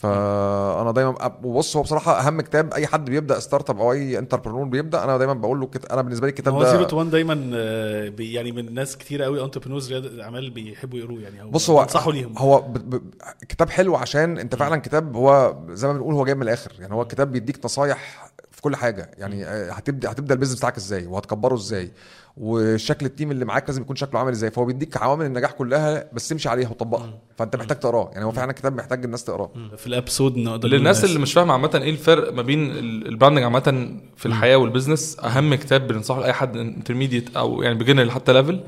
فأنا 0.00 0.92
دايما 0.92 1.32
وبص 1.42 1.76
هو 1.76 1.82
بصراحة 1.82 2.20
أهم 2.26 2.40
كتاب 2.40 2.74
أي 2.74 2.86
حد 2.86 3.10
بيبدأ 3.10 3.38
startup 3.38 3.80
أو 3.80 3.92
أي 3.92 4.18
entrepreneur 4.18 4.64
بيبدأ 4.64 5.04
أنا 5.04 5.18
دايما 5.18 5.34
بقول 5.34 5.60
له 5.60 5.66
كت... 5.66 5.92
أنا 5.92 6.02
بالنسبة 6.02 6.26
لي 6.26 6.30
الكتاب 6.30 6.54
هو 6.54 6.62
ده 6.62 6.70
Zero 6.70 6.84
to 6.84 6.98
1 6.98 7.10
دايما 7.10 7.50
آه، 7.54 8.12
يعني 8.18 8.52
من 8.52 8.74
ناس 8.74 8.96
كتير 8.96 9.22
قوي 9.22 9.44
entrepreneurs 9.44 9.92
رياده 9.92 10.08
الاعمال 10.08 10.50
بيحبوا 10.50 10.98
يقروه 10.98 11.20
يعني 11.20 11.42
أو 11.42 11.50
بص 11.50 11.70
هو 11.70 11.82
انصحوا 11.82 12.12
ليهم. 12.12 12.38
هو 12.38 12.60
ب... 12.60 12.72
ب... 12.72 13.02
كتاب 13.48 13.70
حلو 13.70 13.96
عشان 13.96 14.38
أنت 14.38 14.54
فعلا 14.54 14.76
كتاب 14.76 15.16
هو 15.16 15.56
زي 15.70 15.86
ما 15.86 15.92
بنقول 15.92 16.14
هو 16.14 16.24
جاي 16.24 16.34
من 16.34 16.42
الآخر 16.42 16.72
يعني 16.78 16.94
هو 16.94 17.04
كتاب 17.04 17.32
بيديك 17.32 17.64
نصايح 17.64 18.30
في 18.50 18.62
كل 18.62 18.76
حاجة 18.76 19.10
يعني 19.18 19.44
آه، 19.46 19.72
هتبدا 19.72 20.10
هتبدأ 20.10 20.34
ال 20.34 20.37
business 20.37 20.58
بتاعك 20.58 20.76
إزاي 20.76 21.06
وهتكبره 21.06 21.54
إزاي. 21.54 21.90
وشكل 22.36 23.06
التيم 23.06 23.30
اللي 23.30 23.44
معاك 23.44 23.68
لازم 23.68 23.82
يكون 23.82 23.96
شكله 23.96 24.20
عامل 24.20 24.32
إزاي. 24.32 24.50
فهو 24.50 24.64
بيديك 24.64 24.96
عوامل 24.96 25.26
النجاح 25.26 25.52
كلها 25.52 26.04
بس 26.12 26.28
تمشي 26.28 26.48
عليها 26.48 26.68
وتطبقها 26.70 27.18
فانت 27.36 27.56
محتاج 27.56 27.78
تقراه. 27.78 28.10
يعني 28.12 28.24
هو 28.24 28.30
فعلا 28.30 28.52
كتاب 28.52 28.76
محتاج 28.76 29.04
الناس 29.04 29.24
تقراه. 29.24 29.50
في 29.76 29.86
الابسود 29.86 30.36
نقدر 30.36 30.68
للناس 30.68 31.04
اللي 31.04 31.18
مش 31.18 31.32
فاهمه 31.32 31.52
عامة 31.52 31.70
إيه 31.82 31.90
الفرق 31.90 32.32
ما 32.32 32.42
بين 32.42 32.70
ال- 32.70 33.06
البراندنج 33.06 33.44
عامة 33.44 33.96
في 34.16 34.26
الحياة 34.26 34.56
والبيزنس 34.56 35.18
أهم 35.24 35.54
كتاب 35.54 35.86
بننصحه 35.86 36.20
لأي 36.20 36.32
حد 36.32 36.56
انترميديت 36.56 37.36
أو 37.36 37.62
يعني 37.62 37.78
بيجنر 37.78 38.10
حتى 38.10 38.32
ليفل 38.32 38.60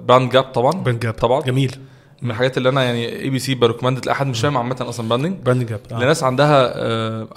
براند 0.00 0.30
جاب 0.32 0.44
طبعا. 0.44 0.72
براند 0.72 1.00
جاب. 1.00 1.14
طبعا. 1.14 1.40
جميل. 1.42 1.76
من 2.24 2.30
الحاجات 2.30 2.58
اللي 2.58 2.68
أنا 2.68 2.82
يعني 2.84 3.20
اي 3.22 3.30
بي 3.30 3.38
سي 3.38 3.54
بريكومند 3.54 4.06
لاي 4.06 4.14
حد 4.14 4.26
مش 4.26 4.40
فاهم 4.40 4.56
عامة 4.56 4.76
أصلا 4.80 5.08
براندنج 5.08 5.36
براند 5.42 5.66
جاب 5.66 5.80
آه. 5.92 5.98
لناس 5.98 6.22
عندها 6.22 6.72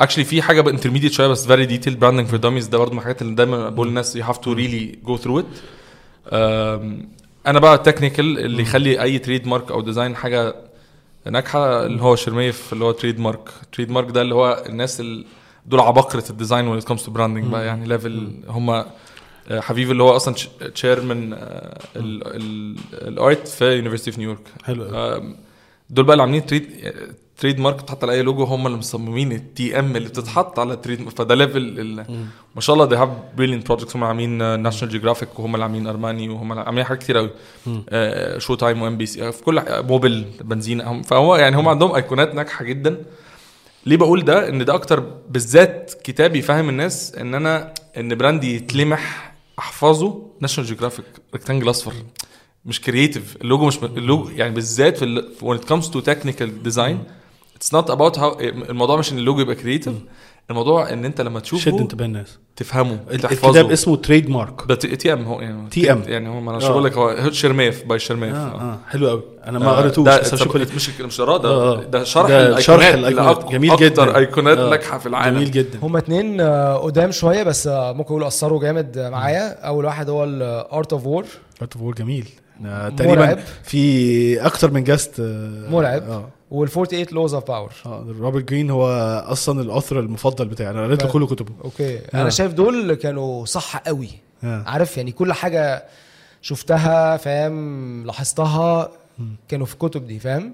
اكشلي 0.04 0.24
في 0.24 0.42
حاجة 0.42 0.70
انترميديت 0.70 1.12
شوية 1.12 1.28
بس 1.28 1.48
فيري 1.48 1.66
ديتيل 1.66 1.96
براندنج 1.96 2.28
فور 2.28 2.40
داميز 2.40 2.68
ده 2.68 2.78
برضه 2.78 2.92
من 2.94 2.98
الحاجات 3.00 3.22
اللي 3.22 3.36
دايما 3.36 3.70
بقول 3.70 3.88
للناس 3.88 4.16
يو 4.16 4.24
هاف 4.24 4.38
تو 4.38 4.54
ريلي 4.54 5.00
جو 5.06 5.18
ثرو 5.18 5.40
ات 5.40 5.46
أنا 7.48 7.60
بقى 7.60 7.76
التكنيكال 7.76 8.40
اللي 8.40 8.62
يخلي 8.62 9.02
أي 9.02 9.20
تريد 9.20 9.48
مارك 9.48 9.72
أو 9.72 9.82
ديزاين 9.82 10.16
حاجة 10.16 10.56
ناجحة 11.32 11.86
اللي 11.86 12.02
هو 12.02 12.16
شرميف 12.16 12.74
اللي 12.74 12.86
هو 12.86 12.92
تريد 12.92 13.20
مارك 13.20 13.50
تريد 13.74 13.92
مارك 13.92 14.12
ده 14.12 14.22
اللي 14.22 14.36
هو 14.36 14.64
الناس 14.70 15.00
اللي 15.00 15.26
دول 15.66 15.80
عباقرة 15.80 16.24
الديزاين 16.30 16.68
وين 16.68 16.82
كومز 16.82 17.04
تو 17.04 17.12
براندنج 17.12 17.46
بقى 17.46 17.66
يعني 17.66 17.88
ليفل 17.88 18.32
هم 18.48 18.86
حبيبي 19.52 19.92
اللي 19.92 20.04
هو 20.04 20.16
أصلا 20.16 20.36
تشيرمان 20.76 21.38
الارت 22.94 23.48
في 23.48 23.66
يونيفرستي 23.76 24.12
في 24.12 24.20
نيويورك 24.20 24.48
حلو 24.64 24.86
دول 25.90 26.06
بقى 26.06 26.14
اللي 26.14 26.22
عاملين 26.24 26.46
تريد 26.46 26.94
تريد 27.38 27.60
مارك 27.60 27.84
بتحط 27.84 28.04
على 28.04 28.14
أي 28.14 28.22
لوجو 28.22 28.44
هم 28.44 28.68
اللي 28.68 28.78
مصممين 28.78 29.32
التي 29.32 29.80
ام 29.80 29.96
اللي 29.96 30.10
بتتحط 30.10 30.60
على 30.60 30.74
التريد 30.74 31.10
فده 31.10 31.36
ليفل 31.36 32.04
ما 32.56 32.62
شاء 32.62 32.74
الله 32.76 32.90
they 32.90 33.00
have 33.02 33.40
brilliant 33.40 33.68
projects. 33.72 33.96
هم 33.96 34.04
عاملين 34.04 34.60
ناشونال 34.60 34.92
جيوغرافيك 34.92 35.40
وهم 35.40 35.54
اللي 35.56 35.64
عاملين 35.64 35.88
ارماني 35.88 36.30
وهم 36.30 36.52
اللي 36.52 36.64
عاملين 36.64 36.86
حاجات 36.86 37.04
كتير 37.04 37.18
قوي 37.18 37.30
شو 38.40 38.56
تايم 38.56 38.82
و 38.82 38.98
MBC 38.98 39.32
في 39.32 39.44
كل 39.44 39.62
موبل 39.70 40.26
بنزين 40.42 41.02
فهو 41.02 41.36
يعني 41.36 41.56
هم 41.56 41.68
عندهم 41.68 41.96
ايقونات 41.96 42.36
ناجحة 42.36 42.66
جدا. 42.66 42.98
ليه 43.86 43.98
بقول 43.98 44.26
ده؟ 44.26 44.50
إن 44.50 44.66
ده 44.66 44.74
أكتر 44.74 45.00
بالذات 45.30 45.94
كتاب 46.04 46.36
يفهم 46.36 46.70
الناس 46.70 47.16
إن 47.16 47.36
أنا 47.36 47.74
إن 47.98 48.16
brand 48.16 48.56
يتلمح 48.56 49.27
احفظه. 49.60 50.28
ناشونال 50.42 50.68
جيوغرافيك 50.70 51.06
rectangle 51.34 51.70
اصفر. 51.70 51.94
مش 52.66 52.82
creative 52.82 53.36
ال 53.42 53.47
logo 53.47 53.66
مش 53.68 53.78
اللوجو 53.84 54.30
يعني 54.30 54.54
بالذات 54.56 54.98
في 54.98 55.06
ال- 55.06 55.30
when 55.42 55.58
it 55.62 55.66
comes 55.68 55.86
to 55.90 56.02
technical 56.02 56.50
design 56.72 56.96
it's 57.58 57.70
not 57.78 57.86
about 57.90 58.18
how 58.18 58.40
الموضوع 58.42 58.98
مش 58.98 59.12
إن 59.12 59.18
اللوجو 59.18 59.40
يبقى 59.42 59.56
كرييتيف 59.56 59.94
الموضوع 60.50 60.90
إن 60.94 61.06
أنت 61.06 61.22
لما 61.22 61.40
شد 61.40 61.44
تشوفه 61.46 61.80
انتباه 61.80 62.06
الناس 62.06 62.38
تفهمه 62.56 63.00
الكتاب 63.12 63.32
تحفظه 63.32 63.74
اسمه 63.74 63.96
تريد 63.96 64.30
مارك 64.30 64.62
ده 64.70 64.76
تي 64.76 65.14
ام 65.14 65.24
هو 65.26 65.42
يعني 65.42 65.70
TM. 65.76 66.08
يعني 66.10 66.30
هو 66.30 66.40
ما 66.42 66.50
أنا 66.50 66.58
مش 66.58 66.64
آه. 66.64 66.70
بقول 66.70 66.84
لك 66.84 66.98
هو 66.98 67.32
شرميف 67.32 67.84
باي 67.86 68.00
شرميف 68.00 68.36
آه 68.36 68.38
آه. 68.38 68.62
آه 68.62 68.80
حلو 68.90 69.10
قوي 69.10 69.24
أنا 69.46 69.60
ما 69.60 69.70
آه، 69.70 69.76
قريتوش 69.78 70.06
ده 70.06 70.20
بس 70.20 70.34
هشوف 70.34 70.56
ال- 70.56 70.68
مش 70.76 71.00
مش 71.00 71.22
قراءة 71.22 71.38
ده 71.38 71.50
آه، 71.50 71.78
آه. 71.80 71.84
ده 71.84 72.04
شرح 72.04 72.28
ده 72.30 72.36
الأيقونات 72.48 72.64
شرح 72.64 72.88
الأيقونات. 72.94 73.44
لأك- 73.44 73.52
جميل 73.52 73.72
أكتر 73.72 73.86
جدا. 73.86 74.18
أيقونات 74.18 74.58
آه. 74.58 74.70
ناجحة 74.70 74.98
في 74.98 75.06
العالم 75.06 75.36
جميل 75.38 75.52
جدا 75.52 75.80
هما 75.82 76.00
اتنين 76.00 76.42
آه، 76.42 76.76
قدام 76.78 77.12
شوية 77.12 77.44
بس 77.44 77.68
آه، 77.68 77.92
ممكن 77.94 78.10
أقول 78.10 78.24
أثروا 78.24 78.62
جامد 78.62 78.98
آه، 78.98 79.10
معايا 79.10 79.60
أول 79.68 79.86
واحد 79.86 80.10
هو 80.10 80.24
الارت 80.24 80.94
اوف 80.94 81.06
وور 81.06 81.26
ارت 81.62 81.74
اوف 81.74 81.82
وور 81.84 81.94
جميل. 81.96 82.30
تقريبا 82.98 83.40
في 83.64 84.46
أكتر 84.46 84.72
من 84.72 84.84
just 84.84 85.14
مرعب 85.70 86.30
آه 86.52 86.56
وال 86.56 86.70
48 86.70 87.06
Laws 87.12 87.34
of 87.34 87.48
Power 87.48 87.72
آه 87.86 88.06
روبرت 88.20 88.44
جرين 88.50 88.70
هو 88.70 88.88
أصلا 89.28 89.62
ال 89.62 89.67
author 89.67 90.00
المفضل 90.00 90.48
بتاعي. 90.48 90.70
أنا 90.70 90.84
قريت 90.84 91.00
فعلا. 91.02 91.14
كل 91.14 91.28
كتبه. 91.28 91.52
okay. 91.64 91.98
آه. 91.98 92.02
أنا 92.22 92.30
شايف 92.30 92.54
دول 92.54 92.94
كانوا 92.94 93.46
صح 93.46 93.78
قوي. 93.78 94.10
آه. 94.44 94.64
عارف 94.68 94.98
يعني 94.98 95.12
كل 95.12 95.34
حاجة 95.34 95.84
شفتها 96.42 97.18
فاهم 97.18 98.06
لاحظتها 98.06 98.92
كانوا 99.48 99.66
في 99.66 99.74
الكتب 99.74 100.08
دي 100.08 100.20
فاهم؟ 100.20 100.54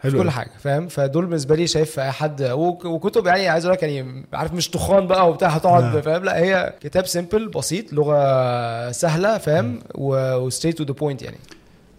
حلو 0.00 0.22
كل. 0.22 0.30
حاجة 0.30 0.50
فاهم؟ 0.58 0.88
فدول 0.88 1.26
بالنسبة 1.26 1.56
لي 1.56 1.66
شايف 1.66 2.00
أي 2.00 2.10
حد 2.12 2.42
وك- 2.42 2.84
وكتب 2.84 3.26
يعني 3.26 3.48
عايز 3.48 3.64
أقول 3.64 3.76
لك 3.76 3.82
يعني 3.82 4.26
عارف 4.32 4.52
مش 4.52 4.68
تخان 4.68 5.06
بقى 5.06 5.28
وبتاع 5.30 5.48
هتقعد 5.48 5.96
آه. 5.96 6.00
فاهم؟ 6.00 6.24
لا 6.24 6.38
هي 6.38 6.74
كتاب 6.80 7.06
simple 7.06 7.48
بسيط 7.48 7.92
لغة 7.92 8.90
سهلة 8.90 9.38
فاهم؟ 9.38 9.78
و 9.94 10.03
straight 10.03 10.78
to 10.78 10.84
the 10.84 10.92
point 10.92 11.22
يعني. 11.22 11.36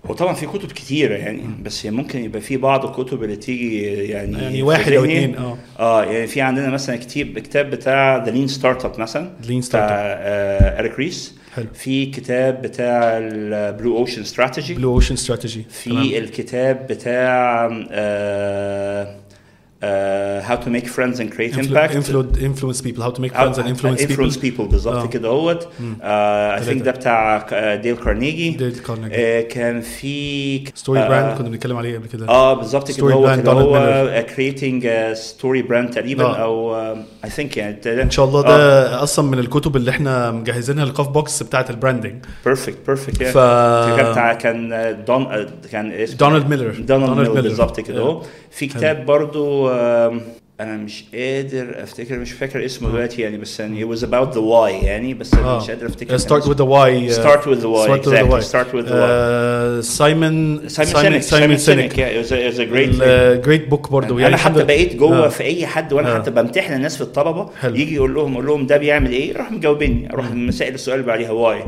هو 0.07 0.13
طبعا 0.13 0.33
في 0.33 0.45
كتب 0.45 0.71
كتيرة 0.71 1.15
يعني 1.15 1.41
بس 1.63 1.85
ممكن 1.85 2.23
يبقى 2.23 2.41
في 2.41 2.57
بعض 2.57 2.85
الكتب 2.85 3.23
اللي 3.23 3.35
تيجي 3.35 3.83
يعني 3.83 4.37
يعني 4.41 4.63
واحد 4.63 4.91
ذهني. 4.91 4.97
اتنين، 5.25 5.35
آه. 5.37 5.57
آه 5.79 6.03
يعني 6.03 6.27
في 6.27 6.41
عندنا 6.41 6.69
مثلا 6.69 6.95
كتاب 6.95 7.39
كتاب 7.39 7.69
بتاع 7.69 8.23
The 8.25 8.31
Lean 8.31 8.47
Startup 8.47 8.99
مثلا 8.99 9.29
بتاع 9.39 9.61
Startup. 9.61 9.71
آه 9.81 10.79
اريك 10.79 10.99
ريس 10.99 11.35
حلو. 11.55 11.65
في 11.73 12.05
كتاب 12.05 12.61
بتاع 12.61 13.17
ال 13.17 13.33
Blue 13.33 13.97
Ocean 13.97 14.21
Strategy 14.21 14.73
Blue 14.73 14.93
Ocean 14.93 15.13
Strategy 15.13 15.65
في 15.69 16.17
الكتاب 16.17 16.87
بتاع 16.89 17.69
آه 17.91 19.15
آه 19.87 20.41
how 20.41 20.57
to 20.63 20.67
make 20.69 20.85
friends 20.87 21.17
and 21.19 21.29
create 21.35 21.53
impact. 21.59 21.93
influence 22.49 22.81
people 22.87 23.01
how 23.07 23.11
to 23.17 23.21
make 23.25 23.33
friends 23.33 23.57
and 23.59 23.67
influence 23.73 24.01
people 24.01 24.15
influence 24.15 24.37
people. 24.37 24.61
بالظبط 24.71 24.95
آه. 24.95 25.05
كده 25.07 25.27
اهوت 25.29 25.67
I 26.01 26.63
think 26.63 26.81
ده 26.81 26.91
بتاع 26.91 27.47
آه، 27.53 27.75
ديل 27.75 27.95
كارنيجي 27.95 28.49
ديل 28.49 28.75
كارنيجي. 28.87 29.15
آه، 29.15 29.41
كان 29.41 29.81
في 29.81 30.15
story 30.75 30.99
آه، 30.99 31.07
brand 31.07 31.37
كنا 31.37 31.49
بنتكلم 31.49 31.77
عليه 31.77 31.97
قبل 31.97 32.07
كده. 32.07 32.27
آه 32.29 32.53
بالظبط 32.53 32.91
كده 32.91 33.07
هو 33.13 33.35
دونالد 33.35 33.47
هو. 33.49 34.23
creating 34.35 34.87
story 35.13 35.61
brand 35.61 35.89
تقريبا 35.89 36.23
آه. 36.23 36.35
أو 36.35 36.75
I 37.23 37.29
think 37.29 37.57
يعني 37.57 37.77
إن 37.85 38.11
شاء 38.11 38.25
الله 38.25 38.41
ده 38.41 39.03
أصلا 39.03 39.25
من 39.31 39.39
الكتب 39.39 39.75
اللي 39.75 39.91
إحنا 39.91 40.31
مجهزينها 40.31 40.83
القاف 40.83 41.07
بوكس 41.07 41.43
بتاعه 41.43 41.65
ال 41.69 41.74
branding 41.74 42.15
perfect 42.45 42.77
perfect 42.87 43.23
ف- 43.23 43.37
كان 43.97 44.11
بتاع 44.11 44.33
كان 44.33 44.69
دون 45.07 45.21
آه، 45.25 45.47
كان 45.71 45.91
اسمه 45.91 46.17
دونالد 46.17 46.49
ميلر. 46.49 46.75
دونالد 46.79 47.09
ميلر 47.17 47.29
ميلر. 47.29 47.41
بالظبط 47.41 47.79
كده 47.79 48.01
اهو 48.01 48.21
في 48.51 48.67
كتاب 48.67 49.05
برضو 49.05 49.69
um, 49.75 50.35
أنا 50.61 50.77
مش 50.77 51.03
قادر 51.13 51.83
أفتكر 51.83 52.19
مش 52.19 52.31
فاكر 52.31 52.65
اسمه 52.65 52.89
دلوقتي 52.89 53.21
يعني 53.21 53.37
بس 53.37 53.59
يعني 53.59 53.85
it 53.85 53.97
was 53.97 54.01
about 54.01 54.33
the 54.33 54.39
why 54.39 54.83
يعني 54.83 55.13
بس 55.13 55.33
أنا 55.33 55.43
آه. 55.47 55.57
مش 55.57 55.69
قادر 55.69 55.85
أفتكر 55.87 56.17
start 56.17 56.43
with 56.43 56.55
the 56.57 56.65
why 56.65 57.11
uh, 57.13 57.21
Start 57.21 57.45
with 57.45 57.61
the 57.61 57.69
why, 57.69 57.85
start 57.87 58.05
with 58.05 58.05
the 58.05 58.15
exactly. 58.15 58.29
why. 58.31 58.41
Start 58.41 58.73
with 58.73 58.87
the 58.87 58.95
why. 58.95 59.97
Simon 59.97 60.67
Simon 60.67 61.01
Sinek 61.01 61.21
Simon 61.21 61.57
Sinek 61.57 61.93
yeah, 61.93 61.97
it 61.97 62.25
was 62.25 62.31
a, 62.31 62.35
it 62.35 62.53
was 62.53 62.59
a 62.59 63.47
great 63.47 63.69
book 63.69 63.91
برضه 63.91 64.19
يعني 64.19 64.27
أنا 64.33 64.37
حتى 64.37 64.63
بقيت 64.63 64.95
جوه 64.95 65.25
آه. 65.25 65.27
في 65.27 65.43
أي 65.43 65.65
حد 65.67 65.93
وأنا 65.93 66.11
آه. 66.15 66.19
حتى 66.19 66.31
بمتحن 66.31 66.73
الناس 66.73 66.95
في 66.95 67.01
الطلبة 67.01 67.49
حلو. 67.61 67.75
يجي 67.75 67.95
يقول 67.95 68.13
لهم 68.13 68.33
أقول 68.33 68.45
لهم 68.45 68.65
ده 68.67 68.77
بيعمل 68.77 69.11
إيه 69.11 69.29
يروح 69.29 69.51
مجاوبني 69.51 70.13
أروح 70.13 70.31
مسائل 70.31 70.73
السؤال 70.73 70.99
اللي 70.99 71.07
بعديها 71.07 71.31
why. 71.31 71.63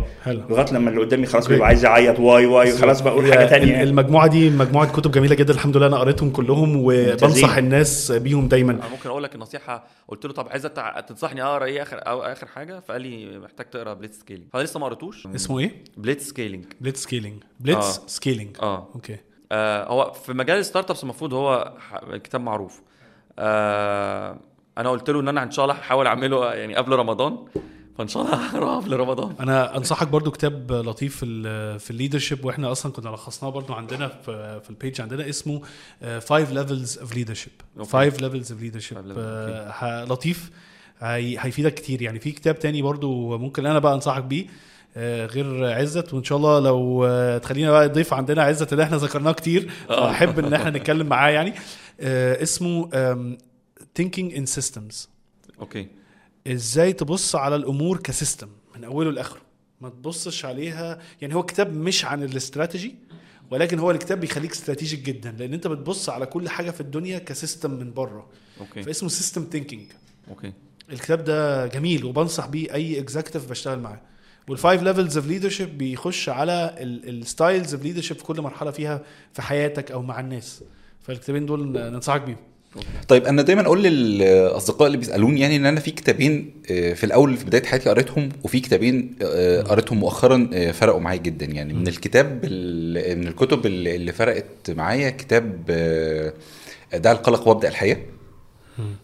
لغاية 0.49 0.73
لما 0.73 0.89
اللي 0.89 1.01
قدامي 1.01 1.25
خلاص 1.25 1.45
Great. 1.45 1.49
بيبقى 1.49 1.67
عايز 1.67 1.85
يعيط 1.85 2.19
why 2.19 2.45
why 2.45 2.73
وخلاص 2.73 3.01
بقول 3.01 3.33
حاجة 3.33 3.55
يعني. 3.55 3.83
المجموعة 3.83 4.27
دي 4.27 4.49
مجموعة 4.49 4.91
كتب 4.91 5.11
جميلة 5.11 5.35
جدا 5.35 5.53
الحمد 5.53 5.77
لله 5.77 5.87
أنا 5.87 5.97
قريتهم 5.97 6.29
كلهم 6.29 6.73
وبنصح. 6.75 7.57
الناس 7.57 8.11
بيهم 8.11 8.47
دايما 8.47 8.76
أنا 8.81 8.89
ممكن 8.89 9.09
أقول 9.09 9.23
لك 9.23 9.35
النصيحة 9.35 9.83
قلت 10.07 10.25
له 10.25 10.33
طب 10.33 10.47
عايز 10.49 10.67
أتع- 10.67 10.99
تنصحني 10.99 11.43
أقرأ 11.43 11.65
إيه 11.65 11.81
اخر 11.81 11.97
أو 12.07 12.21
آخر 12.21 12.47
حاجة؟ 12.47 12.79
فقال 12.79 13.01
لي 13.01 13.39
محتاج 13.39 13.69
تقرأ 13.69 13.93
Blitzscaling 13.93 14.49
فأنا 14.53 14.63
لسه 14.63 14.79
ما 14.79 14.85
قريتوش 14.85 15.27
اسمه 15.27 15.59
إيه؟ 15.59 15.83
Blitzscaling 15.97 16.65
Blitzscaling 16.81 17.43
Blitz 17.59 17.99
آه. 17.99 18.07
scaling 18.07 18.57
آه. 18.61 18.87
okay. 18.95 19.17
آه 19.51 19.87
هو 19.87 20.11
في 20.11 20.33
مجال 20.33 20.57
ال 20.59 20.89
startups 20.89 21.03
المفروض 21.03 21.33
هو 21.33 21.73
ح- 21.79 22.15
كتاب 22.15 22.41
معروف. 22.41 22.81
آه 23.39 24.39
أنا 24.77 24.89
قلت 24.89 25.09
له 25.09 25.19
إن 25.19 25.27
أنا 25.27 25.43
إن 25.43 25.51
شاء 25.51 25.65
الله 25.65 25.75
هحاول 25.75 26.07
أعمله 26.07 26.53
يعني 26.53 26.75
قبل 26.75 26.91
رمضان. 26.95 27.45
فإن 27.97 28.07
شاء 28.07 28.23
الله 28.23 28.35
هقراه 28.35 28.79
قبل 28.79 28.97
رمضان 28.97 29.35
أنا 29.39 29.77
أنصحك 29.77 30.07
برضو 30.07 30.31
كتاب 30.31 30.71
لطيف 30.71 31.15
في 31.17 31.79
في 31.79 31.91
ال 31.91 31.96
leadership 31.96 32.45
وإحنا 32.45 32.71
أصلا 32.71 32.91
كنا 32.91 33.09
لخصناه 33.09 33.49
برضو 33.49 33.73
عندنا 33.73 34.07
في 34.07 34.59
في 34.63 34.69
ال 34.69 34.76
page 34.76 35.01
عندنا 35.01 35.29
اسمه 35.29 35.61
5 36.19 36.53
Levels 36.53 36.97
of 36.97 37.15
Leadership 37.15 37.51
okay. 37.79 37.89
5 37.91 38.17
Levels 38.21 38.51
of 38.51 38.61
Leadership. 38.61 38.97
لطيف. 40.11 40.49
هي- 40.99 41.37
هيفيدك 41.39 41.73
كتير. 41.73 42.01
يعني 42.01 42.19
في 42.19 42.31
كتاب 42.31 42.59
تاني 42.59 42.81
برضو 42.81 43.37
ممكن 43.37 43.65
أنا 43.65 43.79
بقى 43.79 43.93
أنصحك 43.93 44.23
بيه 44.23 44.45
آه، 44.97 45.25
غير 45.25 45.65
عزت. 45.65 46.13
وإن 46.13 46.23
شاء 46.23 46.37
الله 46.37 46.59
لو 46.59 47.05
آه، 47.05 47.37
تخلينا 47.37 47.71
بقى 47.71 47.89
ضيف 47.89 48.13
عندنا 48.13 48.43
عزت 48.43 48.71
اللي 48.73 48.83
إحنا 48.83 48.97
ذكرناه 48.97 49.31
كتير 49.31 49.71
آه. 49.89 50.11
احب 50.11 50.39
إن 50.39 50.53
إحنا 50.53 50.69
نتكلم 50.77 51.07
معاه 51.07 51.29
يعني. 51.29 51.53
اسمه 52.43 52.89
thinking 53.99 54.31
in 54.37 54.45
systems. 54.59 55.07
okay. 55.59 55.87
إزاي 56.47 56.93
تبص 56.93 57.35
على 57.35 57.55
الأمور 57.55 57.97
ك 57.97 58.05
system 58.05 58.47
من 58.75 58.83
أوله 58.83 59.11
لآخره؟ 59.11 59.41
ما 59.81 59.89
تبصش 59.89 60.45
عليها 60.45 60.99
يعني 61.21 61.35
هو 61.35 61.43
كتاب 61.43 61.73
مش 61.73 62.05
عن 62.05 62.23
الاستراتيجي 62.23 62.95
ولكن 63.51 63.79
هو 63.79 63.91
الكتاب 63.91 64.19
بيخليك 64.19 64.51
strategic 64.51 64.99
جدا 64.99 65.31
لأن 65.31 65.53
أنت 65.53 65.67
بتبص 65.67 66.09
على 66.09 66.25
كل 66.25 66.49
حاجة 66.49 66.71
في 66.71 66.81
الدنيا 66.81 67.19
ك 67.19 67.27
system 67.27 67.71
من 67.71 67.93
بره. 67.93 68.29
okay. 68.59 68.83
فاسمه 68.83 69.09
system 69.09 69.47
thinking 69.51 69.91
okay. 70.29 70.53
الكتاب 70.91 71.23
ده 71.23 71.67
جميل 71.67 72.05
وبنصح 72.05 72.47
بيه 72.47 72.73
أي 72.73 72.99
executive 72.99 73.49
بشتغل 73.49 73.79
معاه. 73.79 74.01
وال 74.47 74.59
Five 74.59 74.83
Levels 74.83 75.17
of 75.17 75.27
Leadership 75.27 75.77
بيخش 75.77 76.29
على 76.29 76.75
ال 76.79 76.93
styles 76.93 77.73
of 77.73 77.83
leadership 77.83 78.17
في 78.17 78.23
كل 78.23 78.41
مرحلة 78.41 78.71
فيها 78.71 79.03
في 79.33 79.41
حياتك 79.41 79.91
أو 79.91 80.01
مع 80.01 80.19
الناس. 80.19 80.63
فالكتابين 81.01 81.45
دول 81.45 81.67
ننصحك 81.71 82.21
بيهم. 82.21 82.37
طيب 83.07 83.25
أنا 83.25 83.41
دايما 83.41 83.61
أقول 83.61 83.83
للأصدقاء 83.83 84.87
اللي 84.87 84.97
بيسألوني 84.97 85.39
يعني 85.39 85.55
إن 85.55 85.65
أنا 85.65 85.79
في 85.79 85.91
كتابين 85.91 86.53
آه، 86.71 86.93
في 86.93 87.03
الأول 87.03 87.37
في 87.37 87.45
بداية 87.45 87.63
حياتي 87.63 87.89
قريتهم 87.89 88.29
وفي 88.43 88.59
كتابين 88.59 89.15
آه، 89.21 89.61
قريتهم 89.61 89.97
مؤخرا 89.99 90.49
آه، 90.53 90.71
فرقوا 90.71 90.99
معايا 90.99 91.19
جدا. 91.19 91.45
يعني 91.45 91.73
من 91.73 91.87
الكتاب 91.87 92.39
ال- 92.43 93.17
من 93.19 93.27
الكتب 93.27 93.65
اللي 93.65 94.11
فرقت 94.11 94.71
معايا 94.71 95.09
كتاب 95.09 95.65
دع 96.93 97.11
القلق 97.11 97.47
وابدأ 97.47 97.67
الحياة. 97.67 97.97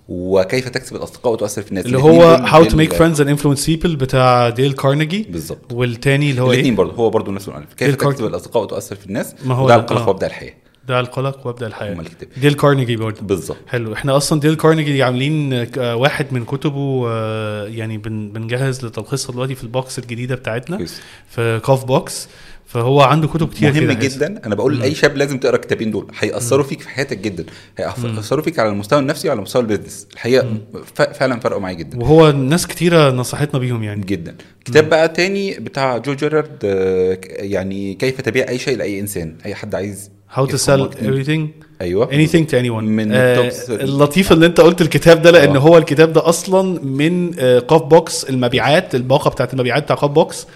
وكيف 0.09 0.69
تكسب 0.69 0.95
الأصدقاء 0.95 1.33
وتؤثر 1.33 1.61
في 1.61 1.69
الناس. 1.69 1.85
اللي 1.85 1.97
هو 1.97 2.23
How 2.23 2.63
to 2.63 2.77
make 2.77 2.93
friends 2.93 3.21
and 3.21 3.29
influence 3.29 3.65
people 3.69 3.95
بتاع 3.95 4.49
ديل 4.49 4.73
كارنيجي 4.73 5.25
بالظبط. 5.29 5.73
والتاني 5.73 6.29
اللي 6.31 6.41
هو 6.41 6.47
الاثنين 6.51 6.71
إيه؟ 6.71 6.77
برضه 6.77 6.93
هو 6.95 7.09
برضه 7.09 7.31
نفس 7.31 7.47
المؤلف 7.47 7.73
كيف 7.73 7.95
تكسب 7.95 8.25
الأصدقاء 8.25 8.63
وتؤثر 8.63 8.95
في 8.95 9.05
الناس؟ 9.05 9.35
ما 9.45 9.55
هو 9.55 9.67
دع، 9.67 9.75
القلق. 9.75 10.07
وابدأ 10.07 10.27
الحياة. 10.27 10.53
دع 10.87 10.99
القلق 10.99 11.47
وابدأ 11.47 11.67
الحياة. 11.67 11.93
الكتاب 11.93 12.29
ديل 12.37 12.53
كارنيجي 12.53 12.95
برضه. 12.95 13.21
بالظبط. 13.21 13.57
حلو. 13.67 13.93
إحنا 13.93 14.17
أصلا 14.17 14.39
ديل 14.39 14.55
كارنيجي 14.55 15.03
عاملين 15.03 15.53
آه، 15.77 15.95
واحد 15.95 16.25
من 16.31 16.45
كتبه 16.45 17.03
آه، 17.07 17.67
يعني 17.67 17.97
بن- 17.97 18.29
بنجهز 18.31 18.85
لتلخيصها 18.85 19.33
دلوقتي 19.33 19.55
في 19.55 19.63
ال 19.63 19.72
box 19.72 19.99
الجديدة 19.99 20.35
بتاعتنا 20.35 20.77
كويس. 20.77 21.01
في 21.29 21.61
كاف 21.65 21.85
بوكس. 21.85 22.27
فهو 22.65 23.01
عنده 23.01 23.27
كتب 23.27 23.49
كتير 23.49 23.73
مهم 23.73 23.83
كده. 23.83 23.93
جدا. 23.93 24.41
أنا 24.45 24.55
بقول 24.55 24.79
لأي 24.79 24.95
شاب 24.95 25.17
لازم 25.17 25.39
تقرأ 25.39 25.55
الكتابين 25.55 25.91
دول. 25.91 26.07
هيأثروا 26.19 26.63
فيك 26.63 26.81
في 26.81 26.89
حياتك 26.89 27.17
جدا. 27.17 27.45
هيأثروا 27.77 28.43
فيك 28.43 28.59
على 28.59 28.69
المستوى 28.69 28.99
النفسي 28.99 29.27
وعلى 29.29 29.41
مستوى 29.41 29.61
ال 29.61 29.66
business. 29.66 30.07
الحقيقة 30.13 30.47
فعلا 30.95 31.39
فرقوا 31.39 31.61
معايا 31.61 31.75
جدا. 31.75 31.99
وهو 31.99 32.31
ناس 32.31 32.67
كتيرة 32.67 33.11
نصحتنا 33.11 33.59
بيهم 33.59 33.83
يعني. 33.83 34.01
جدا. 34.05 34.35
كتاب 34.65 34.89
بقى 34.89 35.07
تاني 35.09 35.53
بتاع 35.59 35.97
جو 35.97 36.13
جيرارد 36.13 36.57
آه، 36.65 37.17
يعني 37.29 37.93
كيف 37.93 38.21
تبيع 38.21 38.49
أي 38.49 38.57
شيء 38.59 38.77
لأي 38.77 38.99
إنسان. 38.99 39.35
أي 39.45 39.55
حد 39.55 39.75
عايز 39.75 40.11
how 40.35 40.45
to 40.47 40.57
sell 40.57 40.83
everything? 41.07 41.43
أيوه 41.83 42.07
anything 42.07 42.45
to 42.49 42.53
anyone 42.53 42.83
من 42.83 43.11
آه 43.13 43.51
اللطيف 43.69 44.31
اللي 44.31 44.45
أنت 44.45 44.61
قلت 44.61 44.81
الكتاب 44.81 45.21
ده 45.21 45.31
لأن 45.31 45.55
آه. 45.55 45.59
هو 45.59 45.77
الكتاب 45.77 46.13
ده 46.13 46.29
أصلا 46.29 46.79
من 46.83 47.39
آه 47.39 47.59
قاف 47.59 47.81
بوكس 47.81 48.23
المبيعات 48.23 48.95
الباقه 48.95 49.29
بتاعت 49.29 49.53
المبيعات 49.53 49.83
بتاع 49.83 49.95
قاف 49.95 50.11
بوكس 50.11 50.47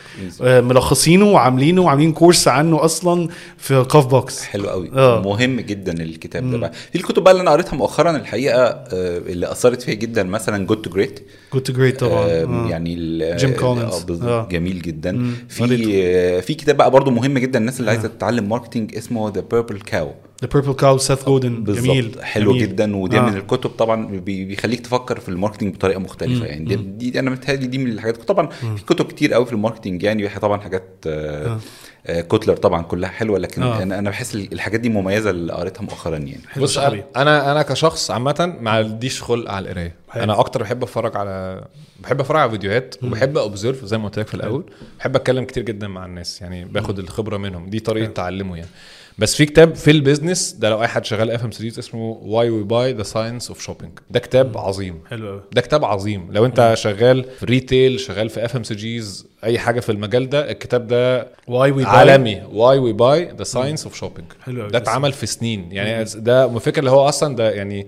آه 0.41 0.62
ملخصينه 0.62 1.25
وعاملينه 1.25 1.81
وعاملين 1.81 2.12
course 2.12 2.48
عنه 2.48 2.86
أصلا 2.86 3.27
في 3.57 3.75
قاف 3.75 4.05
بوكس 4.07 4.43
حلو 4.43 4.69
قوي 4.69 4.91
آه. 4.93 5.22
مهم 5.22 5.60
جدا 5.60 5.93
الكتاب 6.03 6.51
ده 6.51 6.57
بقى 6.57 6.72
في 6.91 6.96
الكتب 6.98 7.24
بقى 7.24 7.31
اللي 7.31 7.41
أنا 7.41 7.51
قريتها 7.51 7.75
مؤخرا 7.75 8.12
الحقيقة 8.17 8.62
آه، 8.63 9.17
اللي 9.17 9.51
أثرت 9.51 9.81
فيا 9.81 9.93
جدا 9.93 10.24
مثلا 10.24 10.65
Good 10.65 10.82
to 10.82 10.89
Great 10.89 11.20
Good 11.53 11.63
to 11.63 11.74
Great 11.74 12.00
طبعا 12.00 12.25
آه. 12.25 12.67
يعني 12.69 12.93
ال- 12.93 13.38
جيم 13.38 13.53
كولينز. 13.53 14.05
آه،. 14.10 14.24
آه. 14.24 14.48
جميل 14.51 14.81
جدا 14.81 15.12
مم. 15.12 15.34
في. 15.50 16.03
آه، 16.03 16.39
في 16.39 16.53
كتاب 16.53 16.77
بقى 16.77 16.91
برضو 16.91 17.12
مهم 17.12 17.38
جدا 17.38 17.60
الناس 17.60 17.79
اللي 17.79 17.91
عايزة 17.91 18.07
تتعلم 18.07 18.50
marketing 18.50 18.96
اسمه 18.96 19.31
The 19.36 19.41
Purple 19.51 19.79
Cow 19.79 20.12
The 20.41 20.48
Purple 20.53 20.74
Cow 20.74 20.98
سيث 20.98 21.25
جودن 21.25 21.63
بالظبط 21.63 21.86
جميل 21.86 22.24
حلو 22.24 22.51
جميل. 22.53 22.70
جدا 22.70 22.96
ودي 22.96 23.17
آه. 23.17 23.22
من 23.22 23.38
الكتب 23.38 23.70
طبعا 23.70 24.08
بي- 24.08 24.46
بيخليك 24.46 24.79
تفكر 24.79 25.20
في 25.20 25.29
ال 25.29 25.34
marketing 25.34 25.75
بطريقة 25.75 26.00
مختلفة 26.00 26.39
مم. 26.39 26.46
يعني 26.46 26.65
دي, 26.65 26.75
دي 27.10 27.20
أنا 27.20 27.29
متهيألي 27.29 27.67
دي 27.67 27.77
من 27.77 27.91
الحاجات 27.91 28.17
طبعا 28.17 28.48
في 28.50 28.86
كتب 28.88 29.06
كتير 29.06 29.34
قوي 29.34 29.46
في 29.46 29.53
ال 29.53 29.59
marketing 29.59 30.03
يعني 30.03 30.29
طبعا 30.29 30.60
حاجات 30.62 30.84
آه. 31.08 31.48
آه. 31.48 31.60
آه. 32.08 32.22
كوتلر 32.22 32.56
طبعا 32.56 32.82
كلها 32.82 33.10
حلوة 33.10 33.39
لكن 33.39 33.63
آه. 33.63 33.84
أنا 33.84 34.00
أنا 34.00 34.10
بحس 34.10 34.36
الحاجات 34.36 34.79
دي 34.79 34.89
مميزة 34.89 35.29
اللي 35.29 35.53
قريتها 35.53 35.82
مؤخرا 35.84 36.17
يعني 36.17 36.41
بص. 36.58 36.77
أنا 36.77 37.51
أنا 37.51 37.62
كشخص 37.62 38.12
عامة 38.12 38.56
ما 38.62 38.72
عنديش 38.72 39.24
خلق 39.24 39.51
على 39.51 39.65
القراية. 39.70 39.96
أنا 40.15 40.39
أكتر 40.39 40.63
بحب 40.63 40.84
أتفرج 40.84 41.17
على 41.17 41.63
بحب 42.03 42.20
أتفرج 42.20 42.39
على 42.39 42.51
فيديوهات 42.51 42.96
وبحب 43.03 43.38
observe 43.38 43.86
زي 43.86 43.98
ما 43.98 44.06
قلت 44.06 44.20
لك 44.20 44.27
في 44.27 44.34
الأول 44.34 44.63
بحب 45.00 45.15
أتكلم 45.15 45.44
كتير 45.44 45.63
جدا 45.63 45.88
مع 45.88 46.06
الناس 46.06 46.41
يعني 46.41 46.65
باخد 46.65 47.00
الخبرة 47.00 47.38
منهم 47.38 47.70
دي 47.70 47.79
طريقة 47.79 48.12
تعلمه 48.12 48.56
يعني 48.58 48.70
بس 49.19 49.36
في 49.36 49.45
كتاب 49.45 49.75
في 49.75 49.91
ال 49.91 49.98
business 49.98 50.51
ده 50.51 50.69
لو 50.69 50.81
أي 50.81 50.88
حد 50.88 51.05
شغال 51.05 51.31
FMCGs 51.32 51.79
اسمه 51.79 52.19
Why 52.22 52.50
We 52.50 52.63
Buy 52.63 52.94
The 52.94 53.03
Science 53.03 53.50
of 53.50 53.62
Shopping 53.62 53.91
ده 54.09 54.19
كتاب 54.19 54.57
عظيم. 54.57 55.01
حلو 55.09 55.27
قوي 55.27 55.41
ده 55.53 55.62
كتاب 55.62 55.86
عظيم. 55.86 56.27
لو 56.31 56.45
أنت 56.45 56.74
شغال 56.77 57.24
في 57.39 57.45
retail 57.46 58.00
شغال 58.00 58.29
في 58.29 58.45
FMCGs 58.46 59.27
أي 59.43 59.59
حاجة 59.59 59.79
في 59.79 59.91
المجال 59.91 60.29
ده 60.29 60.51
الكتاب 60.51 60.88
ده 60.88 61.27
Why 61.48 61.72
We 61.72 61.86
عالمي. 61.86 62.41
Why 62.51 62.79
We 62.79 62.94
Buy 62.94 63.32
The 63.38 63.44
Science 63.44 63.84
of 63.84 63.96
Shopping 63.96 64.27
حلو. 64.41 64.67
ده 64.67 64.77
اتعمل 64.77 65.13
في 65.13 65.25
سنين. 65.25 65.71
يعني 65.71 66.05
ده 66.15 66.45
الفكرة 66.45 66.79
اللي 66.79 66.91
هو 66.91 67.09
أصلا 67.09 67.36
ده 67.36 67.51
يعني 67.51 67.88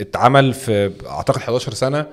اتعمل 0.00 0.52
في 0.54 0.92
أعتقد 1.06 1.36
11 1.38 1.74
سنة 1.74 2.06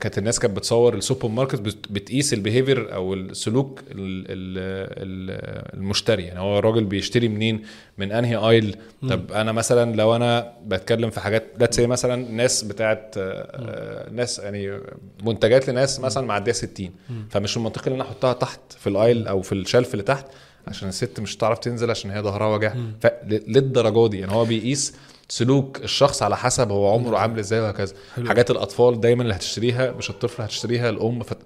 كانت 0.00 0.18
الناس 0.18 0.38
كانت 0.38 0.56
بتصور 0.56 0.94
السوبر 0.94 1.28
ماركت 1.28 1.60
بت- 1.60 1.86
بتقيس 1.92 2.32
ال 2.34 2.41
behavior 2.41 2.94
أو 2.94 3.14
السلوك 3.14 3.80
ال- 3.80 3.86
ال- 3.92 4.58
ال- 5.02 5.74
المشتري. 5.78 6.22
يعني 6.22 6.40
هو 6.40 6.58
الراجل 6.58 6.84
بيشتري 6.84 7.28
منين؟ 7.28 7.62
من 7.98 8.12
أنهي 8.12 8.36
aisle 8.36 8.76
طب 9.08 9.32
أنا 9.32 9.52
مثلا 9.52 9.96
لو 9.96 10.16
أنا 10.16 10.52
بتكلم 10.66 11.10
في 11.10 11.20
حاجات 11.20 11.44
let's 11.58 11.76
say 11.76 11.86
مثلا 11.86 12.30
ناس 12.32 12.64
بتاعت 12.64 13.14
آه، 13.18 14.10
ناس 14.10 14.38
يعني 14.38 14.78
منتجات 15.24 15.68
لناس 15.70 16.00
مثلا 16.00 16.26
معدية 16.26 16.52
60 16.52 16.90
فمش 17.30 17.56
المنطقي 17.56 17.88
إن 17.90 17.94
أنا 17.94 18.02
أحطها 18.04 18.32
تحت 18.32 18.60
في 18.78 18.86
ال 18.88 18.94
aisle 18.94 19.26
أو 19.28 19.42
في 19.42 19.52
ال 19.52 19.59
shelf 19.59 19.92
اللي 19.92 20.02
تحت 20.04 20.26
عشان 20.66 20.88
الست 20.88 21.20
مش 21.20 21.36
هتعرف 21.36 21.58
تنزل 21.58 21.90
عشان 21.90 22.10
هي 22.10 22.22
ظهرها 22.22 22.46
وجع 22.56 22.74
فللدرجه 23.00 24.08
دي. 24.10 24.18
يعني 24.18 24.32
هو 24.32 24.44
بيقيس 24.44 24.94
سلوك 25.28 25.84
الشخص 25.84 26.22
على 26.22 26.36
حسب 26.36 26.70
هو 26.70 26.92
عمره 26.92 27.18
عامل 27.18 27.38
إزاي 27.38 27.60
وهكذا. 27.60 27.94
حاجات 28.26 28.50
الأطفال 28.50 29.00
دايما 29.00 29.22
اللي 29.22 29.34
هتشتريها 29.34 29.92
مش 29.92 30.10
الطفل 30.10 30.42
هتشتريها 30.42 30.90
الأم. 30.90 31.22
فت... 31.22 31.38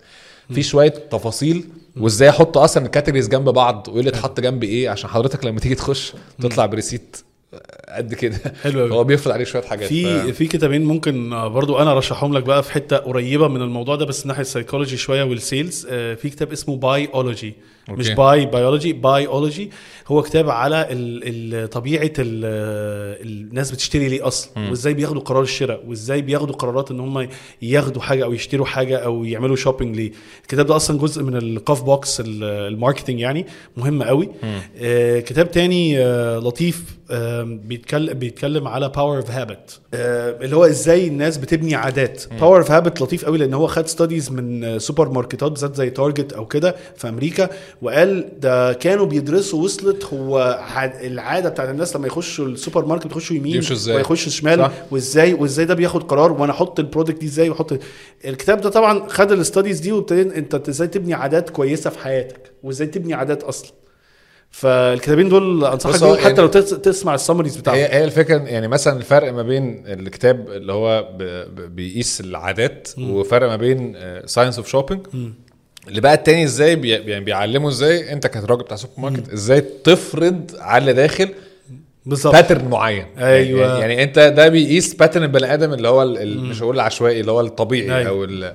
في 0.54 0.62
شوية 0.62 0.88
تفاصيل 0.88 1.64
وإزاي 1.96 2.28
أحط 2.28 2.58
أصلا 2.58 2.86
ال 2.86 2.90
categories 2.90 3.28
جنب 3.28 3.48
بعض 3.48 3.88
وإيه 3.88 3.98
اللي 4.00 4.10
اتحط 4.10 4.40
جنب 4.40 4.64
إيه 4.64 4.88
عشان 4.88 5.10
حضرتك 5.10 5.44
لما 5.44 5.60
تيجي 5.60 5.74
تخش 5.74 6.12
تطلع 6.40 6.66
ب 6.66 6.73
receipt 6.73 7.16
قد 7.88 8.14
كده. 8.14 8.38
حلو. 8.62 8.86
هو 8.94 9.04
بيفرض 9.04 9.32
عليك 9.32 9.46
شوية 9.46 9.62
حاجات. 9.62 9.88
في 9.88 10.04
ف... 10.32 10.36
في 10.36 10.46
كتابين 10.46 10.84
ممكن 10.84 11.32
آه، 11.32 11.48
برضو 11.48 11.78
أنا 11.78 11.92
أرشحهم 11.92 12.36
لك 12.36 12.42
بقى 12.42 12.62
في 12.62 12.72
حتة 12.72 12.96
قريبة 12.96 13.48
من 13.48 13.62
الموضوع 13.62 13.96
ده 13.96 14.04
بس 14.04 14.26
ناحية 14.26 14.40
السايكولوجي 14.40 14.96
شوية 14.96 15.22
وال 15.22 15.41
sales 15.41 15.86
آه، 15.90 16.14
في 16.14 16.30
كتاب 16.30 16.52
اسمه 16.52 16.76
بايولوجي 16.76 17.54
Okay. 17.90 18.14
Buy 18.14 18.46
Buyology 18.46 18.92
Buyology 18.92 19.70
هو 20.08 20.22
كتاب 20.22 20.50
على 20.50 20.86
ال 20.90 21.22
ال 21.54 21.70
طبيعة 21.70 22.10
ال 22.18 22.44
الناس 23.22 23.70
بتشتري 23.70 24.08
ليه 24.08 24.26
أصلا 24.26 24.70
وإزاي 24.70 24.94
بياخدوا 24.94 25.20
قرار 25.22 25.42
الشراء 25.42 25.84
وإزاي 25.86 26.22
بياخدوا 26.22 26.54
قرارات 26.54 26.90
إن 26.90 27.00
هم 27.00 27.28
ياخدوا 27.62 28.02
حاجة 28.02 28.24
أو 28.24 28.32
يشتروا 28.32 28.66
حاجة 28.66 28.96
أو 28.96 29.24
يعملوا 29.24 29.56
shopping 29.56 29.96
ليه. 29.96 30.12
الكتاب 30.42 30.66
ده 30.66 30.76
أصلا 30.76 30.98
جزء 30.98 31.22
من 31.22 31.36
القاف 31.36 31.82
بوكس 31.82 32.20
ال- 32.20 32.44
ال 32.44 32.52
marketing 32.52 33.20
يعني 33.20 33.46
مهم 33.76 34.02
قوي. 34.02 34.28
آه 34.78 35.20
كتاب 35.20 35.50
تاني 35.50 35.98
آه 35.98 36.38
لطيف 36.38 36.84
آه 37.10 37.42
بيتكلم 37.42 38.14
بيتكلم 38.18 38.68
على 38.68 38.88
Power 38.88 39.16
of 39.16 39.30
Habit 39.30 39.80
اللي 39.94 40.56
هو 40.56 40.64
إزاي 40.64 41.06
الناس 41.06 41.36
بتبني 41.38 41.74
عادات. 41.74 42.22
Power 42.40 42.58
of 42.58 42.70
Habit 42.70 43.02
لطيف 43.02 43.24
قوي 43.24 43.38
لأن 43.38 43.54
هو 43.54 43.66
خد 43.66 43.86
studies 43.86 44.30
من 44.30 44.64
آه، 44.64 44.78
سوبر 44.78 45.08
ماركتات 45.08 45.50
بالذات 45.50 45.76
زي 45.76 45.90
Target 45.90 46.32
أو 46.32 46.46
كده 46.46 46.76
في 46.96 47.08
أمريكا. 47.08 47.48
وقال 47.82 48.40
ده 48.40 48.72
كانوا 48.72 49.06
بيدرسوا 49.06 49.64
وصلت 49.64 50.04
هو 50.04 50.38
عاد- 50.74 51.04
العادة 51.04 51.48
بتاعت 51.48 51.68
الناس 51.68 51.96
لما 51.96 52.06
يخشوا 52.06 52.46
السوبر 52.46 52.84
ماركت 52.84 53.06
يخشوا 53.06 53.36
يمين؟ 53.36 53.52
ويخشوا 53.96 54.32
شمال. 54.32 54.60
وازاي 54.90 55.34
وازاي 55.34 55.64
ده 55.64 55.74
بياخد 55.74 56.02
قرار 56.02 56.32
وأنا 56.32 56.52
أحط 56.52 56.78
ال 56.80 56.85
product 56.85 57.18
دي 57.20 57.26
إزاي 57.26 57.48
وأحط 57.50 57.78
الكتاب 58.24 58.60
ده 58.60 58.70
طبعا 58.70 59.08
خد 59.08 59.32
ال 59.32 59.38
studies 59.38 59.80
دي 59.80 59.92
وابتدي 59.92 60.22
أنت 60.22 60.68
إزاي 60.68 60.88
تبني 60.88 61.14
عادات 61.14 61.50
كويسة 61.50 61.90
في 61.90 61.98
حياتك 61.98 62.50
وإزاي 62.62 62.86
تبني 62.86 63.14
عادات 63.14 63.42
أصلا 63.42 63.70
فالكتابين 64.50 65.28
دول 65.28 65.64
أنصحك 65.64 65.92
بيهم 66.02 66.16
حتى 66.16 66.28
يعني- 66.28 66.40
لو 66.42 66.46
تس- 66.46 66.70
تسمع 66.70 67.14
ال 67.14 67.19
summaries 67.19 67.56
بتاعهم 67.56 67.78
هي 67.78 67.84
هي 67.94 68.04
الفكرة 68.04 68.36
يعني 68.38 68.68
مثلا 68.68 68.96
الفرق 68.96 69.32
ما 69.32 69.42
بين 69.42 69.82
الكتاب 69.86 70.48
اللي 70.50 70.72
هو 70.72 71.08
بيقيس 71.68 72.20
العادات 72.20 72.88
وفرق 72.98 73.48
ما 73.48 73.56
بين 73.56 73.96
Science 74.26 74.56
of 74.58 74.68
Shopping 74.68 75.06
اللي 75.88 76.00
بقى 76.00 76.14
التاني 76.14 76.44
إزاي 76.44 76.76
بي 76.76 76.90
يعني 76.90 77.24
بيعلموا 77.24 77.68
إزاي 77.70 78.12
انت 78.12 78.26
كراجل 78.26 78.62
بتاع 78.62 78.76
سوبر 78.76 78.92
ماركت 78.98 79.32
إزاي 79.32 79.60
تفرض 79.60 80.50
على 80.58 80.80
اللي 80.80 80.92
داخل 80.92 81.28
بالظبط 82.06 82.32
pattern 82.34 82.68
معين 82.68 83.06
أيوة. 83.18 83.60
يعني, 83.66 83.80
يعني 83.80 84.02
انت 84.02 84.18
ده 84.18 84.48
بيقيس 84.48 84.94
pattern 84.94 85.22
البني 85.22 85.54
آدم 85.54 85.72
اللي 85.72 85.88
هو 85.88 86.02
ال- 86.02 86.40
مش 86.44 86.62
هقول 86.62 86.74
العشوائي 86.74 87.20
اللي 87.20 87.32
هو 87.32 87.40
الطبيعي 87.40 87.98
أيوة. 87.98 88.08
أو 88.08 88.24
ال- 88.24 88.54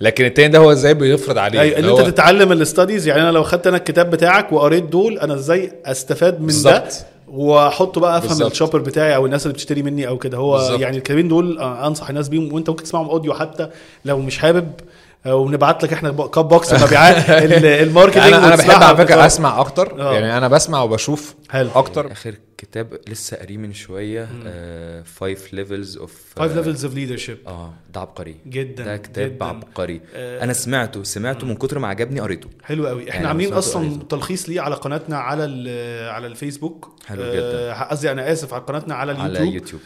لكن 0.00 0.24
التاني 0.24 0.48
ده 0.48 0.58
هو 0.58 0.72
إزاي 0.72 0.94
بيفرض 0.94 1.38
عليه 1.38 1.60
أيوه 1.60 1.78
اللي 1.78 1.90
هو 1.92 1.98
انت 2.00 2.06
تتعلم 2.08 2.52
ال 2.52 2.59
studies 2.59 3.06
يعني 3.08 3.22
أنا 3.22 3.30
لو 3.30 3.42
خدت 3.42 3.66
أنا 3.66 3.76
الكتاب 3.76 4.10
بتاعك 4.10 4.52
وقريت 4.52 4.84
دول 4.84 5.18
أنا 5.18 5.34
إزاي 5.34 5.72
أستفاد 5.86 6.34
من 6.34 6.46
ده 6.46 6.52
بالظبط. 6.52 7.04
وأحطه 7.28 8.00
بقى 8.00 8.18
أفهم. 8.18 8.46
ال 8.46 8.50
shopper 8.50 8.78
بتاعي 8.78 9.14
أو 9.14 9.26
الناس 9.26 9.42
اللي 9.46 9.52
بتشتري 9.54 9.82
مني 9.82 10.08
أو 10.08 10.18
كده 10.18 10.38
هو 10.38 10.52
بالظبط. 10.58 10.80
يعني 10.80 10.96
الكتابين 10.96 11.28
دول 11.28 11.58
آه، 11.58 11.86
أنصح 11.86 12.08
الناس 12.08 12.28
بيهم 12.28 12.52
وأنت 12.52 12.70
ممكن 12.70 12.84
تسمعهم 12.84 13.08
audio 13.08 13.34
حتى 13.34 13.68
لو 14.04 14.18
مش 14.18 14.38
حابب 14.38 14.72
ونبعت 15.26 15.82
لك 15.84 15.92
إحنا 15.92 16.10
كاب 16.26 16.48
بوكس 16.48 16.72
مبيعات 16.82 17.30
ال- 17.44 17.66
ال 17.66 17.72
marketing 17.72 18.22
أنا 18.22 18.36
أنا 18.38 18.46
بحب 18.48 18.58
وتسمعها 18.58 18.84
على 18.84 18.96
فكرة 18.96 19.26
أسمع 19.26 19.60
أكتر. 19.60 20.00
آه. 20.00 20.12
يعني 20.14 20.36
أنا 20.38 20.48
بسمع 20.48 20.82
وبشوف 20.82 21.34
حلو. 21.50 21.68
أكتر. 21.74 22.12
اخر 22.12 22.34
كتاب 22.58 23.00
لسه 23.08 23.36
قاريه 23.36 23.56
من 23.56 23.72
شوية 23.72 24.28
Five 25.02 25.54
Levels 25.54 25.96
of 25.98 26.22
Five 26.38 26.42
Levels 26.42 26.80
of 26.80 26.94
Leadership. 26.94 27.48
آه 27.48 27.74
ده 27.94 28.00
عبقري 28.00 28.36
جدا 28.46 28.84
ده 28.84 28.96
كتاب 28.96 29.30
جداً. 29.34 29.44
عبقري 29.44 30.00
آه، 30.14 30.44
أنا 30.44 30.52
سمعته 30.52 31.02
سمعته 31.02 31.46
من 31.46 31.54
كتر 31.56 31.78
ما 31.78 31.88
عجبني 31.88 32.20
قريته 32.20 32.48
حلو 32.62 32.86
قوي 32.86 33.02
إحنا 33.02 33.14
يعني 33.14 33.26
عاملين 33.26 33.52
أصلا 33.52 33.88
قريته. 33.88 34.04
تلخيص 34.08 34.48
ليه 34.48 34.60
على 34.60 34.74
قناتنا 34.74 35.18
على 35.18 35.44
ال- 35.44 36.08
على 36.10 36.26
الفيسبوك 36.26 36.92
حلو 37.06 37.22
آه، 37.22 37.34
جدا. 37.34 37.82
قصدي 37.90 38.10
أنا 38.12 38.32
آسف 38.32 38.54
على 38.54 38.62
قناتنا 38.62 38.94
على 38.94 39.12
اليوتيوب 39.12 39.36
على 39.40 39.54
يوتيوب. 39.54 39.80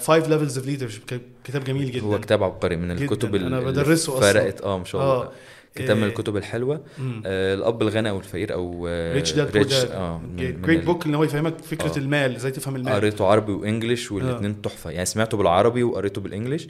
Five 0.00 0.28
Levels 0.28 0.58
of 0.58 0.66
Leadership 0.66 1.02
كتاب 1.44 1.64
جميل 1.64 1.90
جدا 1.90 2.04
هو 2.04 2.20
كتاب 2.20 2.42
عبقري 2.42 2.76
من 2.76 2.94
جداً. 2.96 3.04
الكتب 3.04 3.34
اللي 3.34 3.46
أنا 3.46 3.60
بدرسه 3.60 4.18
أصلا 4.18 4.32
فرقت 4.32 4.60
آه 4.60 4.78
ما 4.78 4.84
شاء 4.84 5.00
الله 5.02 5.12
آه. 5.22 5.32
كتاب 5.76 5.96
من 5.96 6.02
آه، 6.02 6.06
الكتب 6.06 6.36
الحلوة. 6.36 6.80
آه 7.26 7.54
الأب 7.54 7.82
الغني 7.82 8.10
أو 8.10 8.18
الفقير 8.18 8.52
أو 8.54 8.86
Rich 9.12 9.32
Dad 9.32 9.56
Rich 9.56 9.74
آه 9.74 10.20
great 10.36 10.84
book 10.84 11.06
اللي 11.06 11.16
هو 11.16 11.24
يفهمك 11.24 11.58
فكرة 11.58 11.94
آه. 11.94 11.98
المال 11.98 12.34
إزاي 12.34 12.50
تفهم 12.50 12.76
المال 12.76 12.92
قريته 12.92 13.26
عربي 13.26 13.52
و 13.52 13.60
English 13.60 14.12
والاثنين 14.12 14.62
تحفة 14.62 14.90
يعني 14.90 15.06
سمعته 15.06 15.36
بالعربي 15.36 15.82
وقريته 15.82 16.20
بال 16.20 16.30
English. 16.30 16.68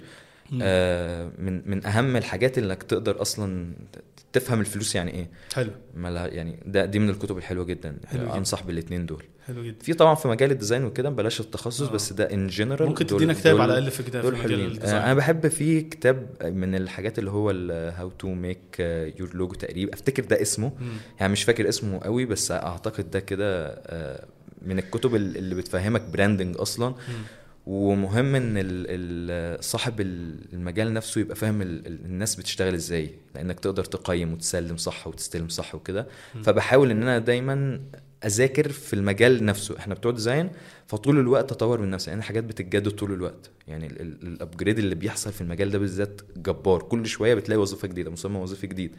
آه 0.62 1.30
من 1.38 1.70
من 1.70 1.86
أهم 1.86 2.16
الحاجات 2.16 2.58
إنك 2.58 2.82
تقدر 2.82 3.22
أصلا 3.22 3.72
تفهم 4.32 4.60
الفلوس 4.60 4.94
يعني 4.94 5.10
إيه 5.14 5.28
حلو. 5.54 5.70
ما 5.94 6.08
لها 6.08 6.26
يعني 6.26 6.58
ده 6.66 6.84
دي 6.84 6.98
من 6.98 7.10
الكتب 7.10 7.38
الحلوة 7.38 7.64
جدا 7.64 7.96
حلو 8.06 8.22
جدا. 8.24 8.36
أنصح 8.36 8.62
بالاثنين 8.62 9.06
دول 9.06 9.22
حلو 9.46 9.64
جدا. 9.64 9.76
في 9.82 9.94
طبعا 9.94 10.14
في 10.14 10.28
مجال 10.28 10.50
ال 10.50 10.55
design 10.55 10.84
وكده 10.84 11.10
بلاش 11.10 11.40
التخصص 11.40 11.88
بس 11.88 12.12
ده 12.12 12.24
in 12.34 12.46
general 12.46 12.88
ممكن 12.88 13.06
تدينا 13.06 13.32
كتاب 13.32 13.60
على 13.60 13.72
الأقل 13.78 13.90
في 13.90 14.02
في 14.02 14.10
دول 14.10 14.36
حلوين. 14.36 14.82
آه 14.82 15.04
أنا 15.04 15.14
بحب 15.14 15.48
في 15.48 15.80
كتاب 15.80 16.26
من 16.44 16.74
الحاجات 16.74 17.18
اللي 17.18 17.30
هو 17.30 17.50
How 17.70 18.10
to 18.10 18.28
Make 18.28 18.80
Your 19.18 19.30
Logo 19.34 19.54
تقريبا 19.54 19.94
أفتكر 19.94 20.24
ده 20.24 20.42
اسمه 20.42 20.72
مم. 20.80 20.88
يعني 21.20 21.32
مش 21.32 21.42
فاكر 21.44 21.68
اسمه 21.68 21.98
قوي 21.98 22.24
بس 22.24 22.50
أعتقد 22.50 23.10
ده 23.10 23.20
كده 23.20 23.66
آه، 23.68 24.24
من 24.62 24.78
الكتب 24.78 25.14
ال- 25.14 25.36
اللي 25.36 25.54
بتفهمك 25.54 26.02
branding 26.02 26.56
أصلا 26.58 26.94
ومهم 27.66 28.34
إن 28.34 29.56
صاحب 29.60 30.00
ال- 30.00 30.52
المجال 30.52 30.92
نفسه 30.94 31.20
يبقى 31.20 31.36
فاهم 31.36 31.62
ال- 31.62 31.86
ال- 31.86 32.04
الناس 32.04 32.36
بتشتغل 32.36 32.74
إزاي 32.74 33.10
لأنك 33.34 33.60
تقدر 33.60 33.84
تقيم 33.84 34.32
وتسلم 34.32 34.76
صح 34.76 35.06
وتستلم 35.06 35.48
صح 35.48 35.74
وكده. 35.74 36.06
فبحاول 36.42 36.90
إن 36.90 37.02
أنا 37.02 37.18
دايما 37.18 37.80
أذاكر 38.26 38.68
في 38.72 38.92
المجال 38.94 39.44
نفسه. 39.44 39.78
إحنا 39.78 39.94
بتوع 39.94 40.12
design 40.12 40.50
فطول 40.86 41.18
الوقت 41.20 41.52
أطور 41.52 41.80
من 41.80 41.90
نفسي 41.90 42.10
يعني 42.10 42.22
حاجات 42.22 42.44
بتتجدد 42.44 42.90
طول 42.90 43.12
الوقت. 43.12 43.50
يعني 43.68 43.86
الابجريد 44.22 44.78
اللي 44.78 44.94
بيحصل 44.94 45.32
في 45.32 45.40
المجال 45.40 45.70
ده 45.70 45.78
بالذات 45.78 46.20
جبار. 46.36 46.82
كل 46.82 47.06
شوية 47.06 47.34
بتلاقي 47.34 47.60
وظيفة 47.60 47.88
جديدة 47.88 48.10
مسمى 48.10 48.38
وظيفي 48.38 48.66
جديد. 48.66 48.96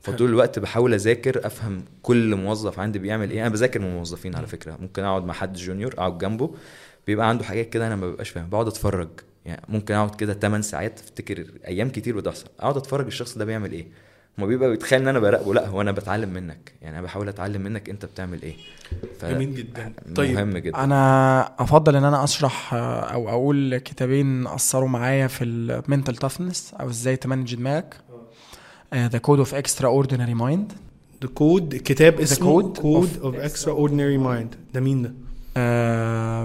فطول 0.00 0.28
الوقت 0.28 0.58
بحاول 0.58 0.94
أذاكر 0.94 1.46
أفهم 1.46 1.84
كل 2.02 2.34
موظف 2.36 2.78
عندي 2.78 2.98
بيعمل 2.98 3.30
إيه. 3.30 3.40
أنا 3.40 3.48
بذاكر 3.48 3.80
من 3.80 3.86
الموظفين 3.86 4.34
على 4.34 4.46
فكرة. 4.46 4.76
ممكن 4.80 5.02
أقعد 5.02 5.24
مع 5.24 5.34
حد 5.34 5.56
جونيور 5.56 5.92
أقعد 5.94 6.18
جنبه. 6.18 6.54
بيبقى 7.06 7.28
عنده 7.28 7.44
حاجات 7.44 7.68
كده 7.70 7.86
أنا 7.86 7.96
ما 7.96 8.06
ببقاش 8.10 8.28
فاهم 8.30 8.48
بقعد 8.48 8.66
أتفرج. 8.66 9.08
يعني 9.46 9.62
ممكن 9.68 9.94
أقعد 9.94 10.14
كده 10.14 10.34
8 10.34 10.62
ساعات 10.62 11.00
أفتكر 11.00 11.44
أيام 11.66 11.88
كتير 11.88 12.16
بتحصل. 12.16 12.46
أقعد 12.60 12.76
أتفرج 12.76 13.06
الشخص 13.06 13.38
ده 13.38 13.44
بيعمل 13.44 13.72
إيه. 13.72 13.86
هو 14.40 14.46
بيبقى 14.46 14.70
بيتخيل 14.70 15.00
إن 15.02 15.08
أنا 15.08 15.18
براقبه 15.18 15.54
لأ 15.54 15.66
هو 15.68 15.80
أنا 15.80 15.92
بتعلم 15.92 16.28
منك. 16.28 16.72
يعني 16.82 16.96
أنا 16.98 17.04
بحاول 17.04 17.28
أتعلم 17.28 17.62
منك 17.62 17.90
أنت 17.90 18.04
بتعمل 18.04 18.42
إيه. 18.42 18.54
ف- 19.20 19.24
جميل 19.24 19.54
جدا. 19.54 19.92
طيب 20.16 20.34
مهم 20.34 20.58
جدا. 20.58 20.84
أنا 20.84 21.40
أفضل 21.62 21.96
إن 21.96 22.04
أنا 22.04 22.24
أشرح 22.24 22.74
أو 22.74 23.28
أقول 23.28 23.78
كتابين 23.78 24.46
أثروا 24.46 24.88
معايا 24.88 25.26
في 25.26 25.44
ال 25.44 25.54
mental 25.54 26.16
toughness 26.16 26.74
أو 26.80 26.88
إزاي 26.88 27.16
ت 27.16 27.21
manage 27.21 27.54
دماغك. 27.54 27.94
The 28.94 29.18
Code 29.18 29.38
of 29.38 29.54
Extraordinary 29.54 30.34
Mind 30.34 30.72
The 31.22 31.28
Code 31.34 31.74
كتاب 31.84 32.20
اسمه 32.20 32.62
Code 32.74 32.78
Code 32.80 33.08
of 33.16 33.20
of 33.22 33.34
Extraordinary 33.34 34.18
Mind 34.18 34.54
ده 34.74 34.80
مين 34.80 35.02
ده؟ 35.02 35.12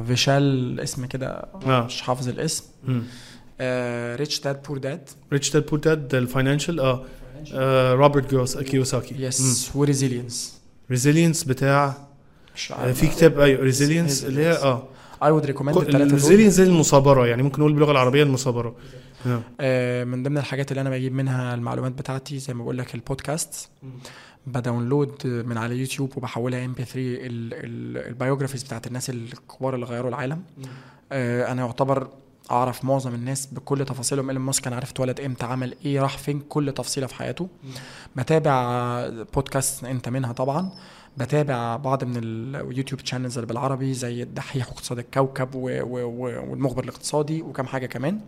فيشال 0.08 0.80
اسم 0.80 1.06
كده 1.06 1.28
آه. 1.66 1.86
مش 1.86 2.02
حافظ 2.02 2.28
الاسم. 2.30 2.64
Rich 4.16 4.40
Dad 4.40 4.64
Poor 4.64 4.78
Dad 4.78 5.10
Rich 5.34 5.52
Dad 5.52 5.66
Poor 5.66 5.80
Dad 5.80 6.16
ال 6.16 6.22
financial 6.22 6.80
آه. 6.80 7.06
آه، 7.54 7.94
روبرت 7.94 8.26
كيوساكي 8.64 9.24
yes 9.24 9.72
و 9.76 9.83
Resilience 9.83 10.60
Resilience 10.92 11.44
بتاع 11.44 11.98
آه،. 12.72 12.92
في 12.92 13.08
كتاب 13.08 13.40
أيوه 13.40 13.64
Resilience 13.64 14.26
اللي 14.26 14.42
هي 14.42 14.52
آه. 14.52 14.88
I 15.24 15.26
would 15.26 15.48
recommend 15.50 15.68
التلاتة 15.78 15.92
دول. 15.98 16.02
ال 16.08 16.12
resilience 16.12 16.54
زي 16.54 16.64
المصابرة 16.64 17.28
يعني 17.28 17.44
ممكن 17.44 17.60
نقول 17.60 17.74
باللغة 17.74 17.92
العربية 17.92 18.24
المصابرة. 18.24 18.76
آه. 19.28 19.42
آه، 19.60 20.04
من 20.04 20.24
ضمن 20.24 20.38
الحاجات 20.38 20.72
اللي 20.72 20.82
أنا 20.82 20.90
بجيب 20.90 21.14
منها 21.14 21.54
المعلومات 21.56 21.92
بتاعتي 21.92 22.40
زي 22.40 22.54
ما 22.54 22.64
بقول 22.64 22.78
لك 22.78 22.96
ال 22.96 23.05
podcast 23.05 23.70
ب 24.48 24.57
download 24.57 25.28
من 25.28 25.58
على 25.58 25.78
يوتيوب 25.78 26.18
وبحولها 26.18 26.66
MP 26.66 26.86
3 26.86 26.94
ال 28.10 28.14
biographies 28.14 28.64
بتاعت 28.64 28.88
الناس 28.88 29.10
الكبار 29.10 29.76
اللي 29.76 29.86
غيروا 29.86 30.10
العالم. 30.10 30.42
آه، 31.12 31.52
أنا 31.52 31.66
يعتبر 31.66 32.08
أعرف 32.52 32.86
معظم 32.86 33.14
الناس 33.16 33.46
بكل 33.46 33.86
تفاصيلهم. 33.86 34.30
إيلون 34.30 34.44
ماسك 34.46 34.68
أنا 34.68 34.76
عارف 34.76 34.92
اتولد 34.92 35.20
إمتى 35.20 35.46
عمل 35.46 35.76
إيه 35.86 36.02
راح 36.02 36.18
فين 36.18 36.40
كل 36.50 36.72
تفصيلة 36.72 37.08
في 37.08 37.16
حياته. 37.16 37.48
بتابع 38.16 39.10
بودكاست 39.34 39.84
أنت 39.84 40.10
منها 40.10 40.32
طبعا. 40.32 40.70
بتابع 41.18 41.76
بعض 41.76 42.04
من 42.04 42.18
اليوتيوب 42.18 43.02
channels 43.04 43.38
اللي 43.38 43.48
بالعربي 43.48 43.94
زي 43.94 44.24
الدحيح 44.24 44.70
واقتصاد 44.70 45.00
الكوكب 45.00 45.56
و 45.56 45.60
و 45.60 45.98
و 46.00 46.50
والمخبر 46.50 46.84
الاقتصادي 46.84 47.42
وكم 47.42 47.66
حاجة 47.68 47.86
كمان. 47.86 48.20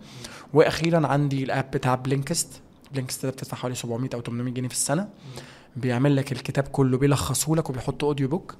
وأخيرا 0.53 1.07
عندي 1.07 1.43
ال 1.43 1.50
app 1.50 1.71
بتاع 1.71 1.95
Blinkist 1.95 2.61
Blinkist 2.91 3.25
ده 3.25 3.31
بتدفع 3.31 3.57
حوالي 3.57 3.75
700 3.75 4.09
أو 4.13 4.21
800 4.21 4.53
جنيه 4.53 4.67
في 4.67 4.73
السنة. 4.73 5.07
بيعمل 5.75 6.15
لك 6.15 6.31
الكتاب 6.31 6.63
كله 6.63 6.97
بيلخصه 6.97 7.55
لك 7.55 7.69
وبيحط 7.69 8.03
audio 8.03 8.27
book 8.27 8.55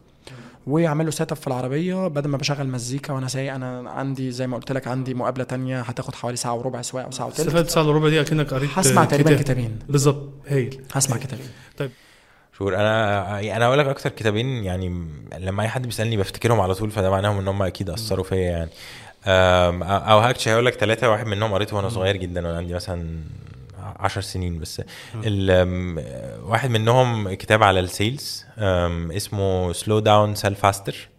ويعمل 0.68 1.06
له 1.06 1.12
set 1.12 1.32
up 1.32 1.38
في 1.38 1.48
العربية. 1.48 2.08
بدل 2.08 2.30
ما 2.30 2.38
بشغل 2.38 2.68
مزيكا 2.68 3.14
وأنا 3.14 3.28
سايق 3.28 3.54
أنا 3.54 3.90
عندي 3.90 4.32
زي 4.32 4.48
ما 4.48 4.58
قلت 4.58 4.72
لك 4.72 4.88
عندي 4.88 5.14
مقابلة 5.14 5.44
تانية. 5.44 5.82
هتاخد 5.82 6.16
حوالي 6.16 6.38
ساعة 6.38 6.54
وربع 6.56 6.82
سواقة 6.82 7.06
أو 7.06 7.12
ساعه 7.12 7.28
استفدت 7.28 7.70
ساعة 7.70 7.84
الا 7.84 7.92
ربع 7.92 8.10
دي 8.10 8.22
أكنك 8.22 8.54
قريت 8.54 8.70
هسمع 8.74 9.06
تقريبا 9.06 9.30
كتاب. 9.30 9.44
كتابين. 9.44 9.80
بالظبط. 9.90 10.30
هايل. 10.48 10.82
هسمع 10.94 11.18
كتابين. 11.18 11.48
طيب. 11.78 11.92
Sure 12.58 12.76
أنا 12.76 13.40
أنا 13.56 13.66
أقول 13.66 13.80
لك 13.80 13.86
أكتر 13.86 14.10
كتابين 14.10 14.64
يعني 14.64 15.08
لما 15.38 15.64
أي 15.64 15.68
حد 15.68 15.86
بيسألني 15.86 16.18
بفتكرهم 16.18 16.62
على 16.62 16.76
طول 16.76 16.92
فده 16.92 17.10
معناهم 17.10 17.38
إن 17.38 17.48
هم 17.48 17.64
أكيد 17.64 17.90
أثروا 17.90 18.24
فيا 18.24 18.38
يعني. 18.38 18.70
أو 19.84 20.20
هاكش 20.20 20.48
هقول 20.48 20.66
لك 20.66 20.74
ثلاثة 20.74 21.10
واحد 21.10 21.28
منهم 21.28 21.54
قريته 21.54 21.76
وأنا 21.76 21.90
صغير 21.90 22.18
جدا 22.18 22.48
وأنا 22.48 22.58
عندي 22.58 22.74
مثلا 22.74 23.20
عشر 23.80 24.22
سنين 24.22 24.60
بس. 24.60 24.82
واحد 26.44 26.70
منهم 26.70 27.34
كتاب 27.34 27.64
على 27.64 27.80
ال 27.80 27.91
sales 27.91 28.46
اسمه 29.12 29.74
Slow 29.74 30.00
Down 30.00 30.36
Sell 30.36 30.56
Faster 30.56 31.10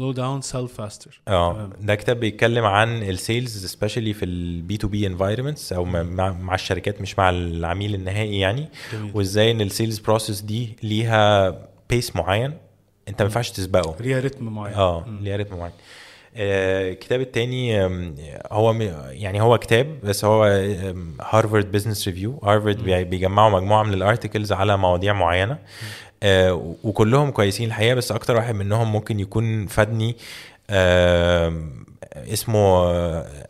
Slow 0.00 0.12
Down 0.12 0.40
Sell 0.40 0.72
Faster 0.74 1.20
آه. 1.28 1.70
ده 1.80 1.94
كتاب 1.94 2.20
بيتكلم 2.20 2.64
عن 2.64 3.02
ال 3.02 3.13
sales 3.13 3.66
specially 3.66 4.12
في 4.12 4.24
ال 4.24 4.50
B 4.50 4.76
to 4.76 4.88
B 4.88 5.06
environments 5.06 5.72
أو 5.72 5.84
مع- 5.84 6.54
الشركات 6.54 7.00
مش 7.00 7.18
مع 7.18 7.30
العميل 7.30 7.94
النهائي 7.94 8.38
يعني. 8.40 8.68
جميل. 8.92 9.10
وإزاي 9.14 9.50
إن 9.50 9.60
ال 9.60 9.66
sales 9.66 9.98
process 9.98 10.40
دي 10.40 10.76
ليها 10.82 11.50
pace 11.90 12.16
معين 12.16 12.52
أنت 13.08 13.22
ما 13.22 13.26
ينفعش 13.28 13.50
تسبقه. 13.50 13.96
ليها 14.00 14.20
رتم 14.20 14.44
معين. 14.44 14.74
آه 14.74 15.04
ليها 15.20 15.36
رتم 15.36 15.56
معين. 15.58 15.72
آه، 16.36 16.90
الكتاب 16.92 17.20
التاني 17.20 17.80
هو 18.52 18.72
يعني 19.10 19.40
هو 19.42 19.58
كتاب 19.58 19.98
بس 20.04 20.24
هو 20.24 20.44
Harvard 21.20 21.72
Business 21.72 22.08
Review 22.08 22.38
هارفارد 22.44 22.82
بيجمعوا 22.84 23.50
مجموعة 23.60 23.82
من 23.82 23.94
ال 23.94 24.00
articles 24.00 24.52
على 24.52 24.76
مواضيع 24.78 25.12
معينة. 25.12 25.58
آه، 26.22 26.74
وكلهم 26.84 27.30
كويسين 27.30 27.68
الحقيقة 27.68 27.94
بس 27.94 28.12
أكتر 28.12 28.36
واحد 28.36 28.54
منهم 28.54 28.92
ممكن 28.92 29.20
يكون 29.20 29.66
فادني 29.66 30.16
اسمه 32.16 32.90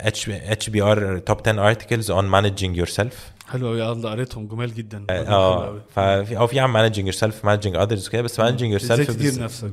H 0.01 0.29
HBR 0.29 1.19
Top 1.19 1.39
10 1.49 1.69
Articles 1.69 2.11
on 2.11 2.25
Managing 2.25 2.77
Yourself 2.77 3.33
حلو 3.49 3.67
قوي 3.69 3.93
الله 3.93 4.11
قريتهم. 4.11 4.47
جمال 4.47 4.75
جدا. 4.75 5.05
آه 5.11 5.67
أوي. 5.69 5.81
ففي 5.95 6.39
أو 6.39 6.47
في 6.47 6.61
عن 6.61 6.71
managing 6.71 7.07
yourself 7.07 7.45
managing 7.45 7.77
others 7.77 8.09
كده 8.09 8.23
بس 8.23 8.41
managing 8.41 8.71
yourself. 8.71 9.01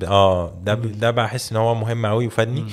آه 0.03 0.53
ده 0.63 0.73
ده 0.73 1.11
بحس 1.11 1.51
إن 1.51 1.57
هو 1.57 1.75
مهم 1.75 2.05
قوي 2.05 2.27
وفادني. 2.27 2.65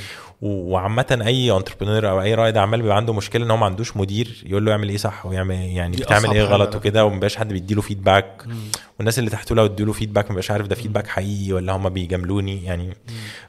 و- 0.44 0.72
وعامة 0.72 1.22
أي 1.26 1.50
entrepreneur 1.56 2.10
أو 2.10 2.22
أي 2.22 2.34
رائد 2.34 2.56
أعمال 2.56 2.82
بيبقى 2.82 2.96
عنده 2.96 3.12
مشكلة 3.12 3.44
إن 3.44 3.50
هو 3.50 3.56
ما 3.56 3.66
عندوش 3.66 3.96
مدير 3.96 4.42
يقول 4.46 4.64
له 4.64 4.70
يعمل 4.70 4.88
إيه 4.88 4.96
صح 4.96 5.26
ويعمل 5.26 5.54
يعني 5.54 5.96
دي 5.96 6.02
بتعمل 6.02 6.30
إيه 6.30 6.42
غلط 6.42 6.74
وكده 6.76 7.04
وما 7.04 7.14
بيبقاش 7.14 7.36
حد 7.36 7.52
بيديله 7.52 7.80
feedback 7.82 8.42
مم. 8.46 8.54
والناس 8.98 9.18
اللي 9.18 9.30
تحته 9.30 9.54
لو 9.54 9.64
ادوا 9.64 9.86
له 9.86 9.92
feedback 9.92 10.24
ما 10.24 10.28
بيبقاش 10.28 10.50
عارف 10.50 10.66
ده 10.66 10.74
feedback 10.74 11.06
حقيقي 11.06 11.52
ولا 11.52 11.72
هم 11.76 11.88
بيجاملوني 11.88 12.64
يعني. 12.64 12.96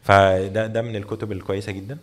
فده 0.01 0.67
ده 0.67 0.81
من 0.81 0.95
الكتب 0.95 1.31
الكويسة 1.31 1.71
جدا. 1.71 1.97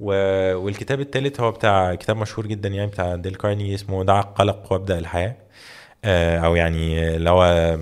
و... 0.00 0.12
والكتاب 0.56 1.00
الثالث 1.00 1.40
هو 1.40 1.50
بتاع 1.50 1.94
كتاب 1.94 2.16
مشهور 2.16 2.46
جدا 2.46 2.68
يعني 2.68 2.90
بتاع 2.90 3.14
ديل 3.16 3.34
كارنيجي 3.34 3.74
اسمه 3.74 4.04
دع 4.04 4.20
القلق 4.20 4.72
وابدأ 4.72 4.98
الحياة 4.98 5.36
آه، 6.04 6.38
أو 6.38 6.54
يعني 6.56 7.08
اللي 7.16 7.30
هو 7.30 7.76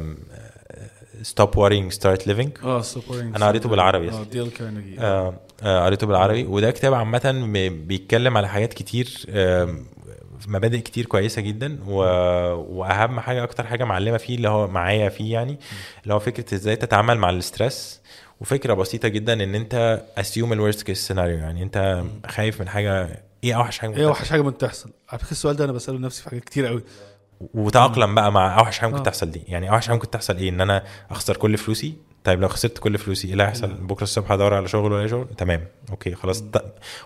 stop 1.23 1.51
worrying 1.55 1.89
start 1.93 2.27
living 2.27 2.51
آه 2.65 2.83
stop 2.83 3.11
worrying, 3.11 3.37
أنا 3.37 3.47
قريته 3.49 3.69
بالعربي. 3.69 4.11
آه 4.11 4.23
ديل 4.25 4.51
كارنيجي 4.51 5.01
آه، 5.01 5.03
آه، 5.29 5.35
قريته 5.63 6.07
بالعربي 6.07 6.45
وده 6.45 6.71
كتاب 6.71 6.95
عامة 6.95 7.49
بي- 7.53 7.69
بيتكلم 7.69 8.37
على 8.37 8.49
حاجات 8.49 8.75
كتير 8.75 9.25
مبادئ 10.49 10.79
كتير 10.81 11.07
كويسة 11.07 11.43
جدا. 11.43 11.79
و... 11.87 11.95
وأهم 12.55 13.21
حاجة 13.21 13.45
أكتر 13.45 13.67
حاجة 13.67 13.85
معلمة 13.85 14.17
فيا 14.17 14.35
اللي 14.37 14.49
هو 14.49 14.67
معايا 14.69 15.09
فيا 15.09 15.33
يعني 15.33 15.59
اللي 16.03 16.15
هو 16.15 16.19
فكرة 16.19 16.55
إزاي 16.55 16.77
تتعامل 16.77 17.19
مع 17.19 17.31
ال 17.31 17.41
stress 17.41 18.01
وفكرة 18.41 18.75
بسيطة 18.75 19.09
جدا 19.09 19.33
إن 19.33 19.55
أنت 19.55 20.03
assume 20.19 20.53
ال 20.53 20.58
worst 20.58 20.83
case 20.83 21.07
scenario 21.09 21.39
يعني 21.39 21.63
أنت 21.63 22.05
خايف 22.29 22.61
من 22.61 22.69
حاجة. 22.69 23.23
إيه 23.45 23.55
أوحش 23.57 23.79
حاجة 23.79 23.91
إيه 23.91 23.97
ممكن 23.97 24.07
اوحش 24.09 24.31
حاجة 24.31 24.43
ممكن 24.43 24.59
تحصل؟ 24.59 24.91
على 25.09 25.19
فكرة 25.19 25.31
السؤال 25.31 25.57
ده 25.57 25.65
أنا 25.65 25.73
بسأله 25.73 25.99
لنفسي 25.99 26.23
في 26.23 26.31
حاجات 26.31 26.45
كتير 26.45 26.67
قوي. 26.67 26.83
وتأقلم 27.55 28.15
بقى 28.15 28.33
مع 28.33 28.59
أوحش 28.59 28.79
حاجة 28.79 28.89
ممكن 28.91 29.01
آه. 29.01 29.05
تحصل 29.05 29.31
دي. 29.31 29.43
يعني 29.49 29.71
أوحش 29.71 29.87
حاجة 29.87 29.95
ممكن 29.97 30.11
تحصل 30.11 30.37
إيه؟ 30.37 30.49
إن 30.51 30.61
أنا 30.61 30.85
أخسر 31.11 31.37
كل 31.37 31.59
فلوسي؟ 31.59 31.95
طيب 32.29 32.41
لو 32.41 32.49
خسرت 32.49 32.79
كل 32.79 32.99
فلوسي 32.99 33.27
إيه 33.27 33.33
اللي 33.33 33.43
هيحصل؟ 33.45 33.75
بكرة 33.75 34.03
الصبح 34.03 34.33
هدور 34.33 34.55
على 34.55 34.69
شغل 34.69 34.93
ولا 34.93 35.07
شغل؟ 35.07 35.27
تمام 35.37 35.65
okay 35.91 36.15
خلاص. 36.15 36.45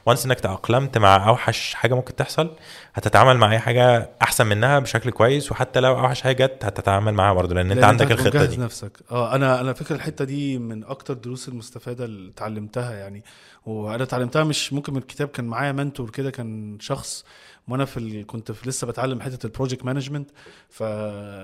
once 0.06 0.26
إنك 0.26 0.40
تأقلمت 0.40 0.98
مع 0.98 1.28
أوحش 1.28 1.74
حاجة 1.74 1.94
ممكن 1.94 2.16
تحصل 2.16 2.50
هتتعامل 2.94 3.36
مع 3.36 3.52
أي 3.52 3.58
حاجة 3.58 4.10
أحسن 4.22 4.46
منها 4.46 4.78
بشكل 4.78 5.10
كويس 5.10 5.52
وحتى 5.52 5.80
لو 5.80 5.98
أوحش 5.98 6.20
حاجة 6.20 6.46
جت 6.46 6.64
هتتعامل 6.64 7.14
معاها 7.14 7.34
برضه 7.34 7.54
لأن 7.54 7.72
أنت 7.72 7.84
عندك 7.84 8.12
الخطة 8.12 8.44
دي. 8.44 8.56
نفسك. 8.56 8.98
آه 9.10 9.34
أنا 9.34 9.60
أنا 9.60 9.72
فكره 9.72 9.96
الحتة 9.96 10.24
دي 10.24 10.58
من 10.58 10.84
أكتر 10.84 11.14
الدروس 11.14 11.48
المستفادة 11.48 12.04
اللي 12.04 12.30
اتعلمتها 12.30 12.92
يعني. 12.92 13.24
وأنا 13.66 14.02
اتعلمتها 14.02 14.44
مش 14.44 14.72
ممكن 14.72 14.92
من 14.92 14.98
الكتاب 14.98 15.28
كان 15.28 15.44
معايا 15.44 15.72
mentor 15.72 16.10
كده 16.10 16.30
كان 16.30 16.78
شخص 16.80 17.24
وأنا 17.68 17.84
في 17.84 17.96
ال... 17.96 18.26
كنت 18.26 18.52
في 18.52 18.68
لسه 18.68 18.86
بتعلم 18.86 19.20
حتة 19.20 19.46
ال 19.46 19.51
project 19.51 19.84
management 19.84 20.30
ف... 20.68 20.82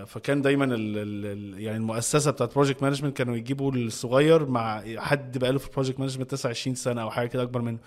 فكان 0.06 0.42
دايما 0.42 0.64
ال... 0.64 0.74
ال... 0.98 1.60
يعني 1.60 1.76
المؤسسة 1.76 2.30
بتاعت 2.30 2.54
project 2.54 2.82
management 2.82 3.16
كانوا 3.16 3.36
يجيبوا 3.36 3.72
الصغير 3.72 4.46
مع 4.46 4.82
حد 4.96 5.38
بقاله 5.38 5.58
في 5.58 5.66
ال 5.66 5.70
project 5.71 6.00
management 6.00 6.30
29 6.30 6.74
سنة 6.74 7.02
أو 7.02 7.10
حاجة 7.10 7.26
كده 7.28 7.42
أكبر 7.42 7.62
منه. 7.62 7.78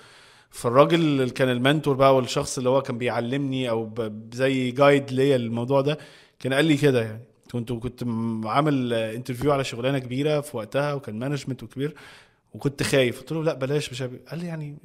فالراجل 0.50 1.00
اللي 1.00 1.30
كان 1.30 1.50
ال 1.50 1.56
mentor 1.56 1.96
بقى 1.96 2.16
والشخص 2.16 2.58
اللي 2.58 2.70
هو 2.70 2.82
كان 2.82 2.98
بيعلمني 2.98 3.70
أو 3.70 3.86
ب... 3.86 4.30
زي 4.36 4.72
guide 4.72 5.12
ليا 5.12 5.36
الموضوع 5.36 5.82
ده 5.82 5.98
كان 6.40 6.54
قال 6.54 6.66
لي 6.66 6.78
كده 6.78 7.02
يعني. 7.02 7.24
كنت 7.52 7.72
كنت 7.72 8.04
عامل 8.46 8.94
interview 8.94 9.52
على 9.52 9.64
شغلانة 9.64 10.00
كبيرة 10.00 10.42
في 10.42 10.58
وقتها 10.58 10.94
وكان 10.94 11.20
management 11.20 11.64
وكبير 11.64 11.96
وكنت 12.54 12.84
خايف. 12.84 13.20
قلت 13.20 13.32
له 13.32 13.44
لا 13.44 13.54
بلاش 13.54 13.92
مش. 13.92 14.04
قال 14.04 14.40
لي 14.40 14.46
يعني 14.46 14.78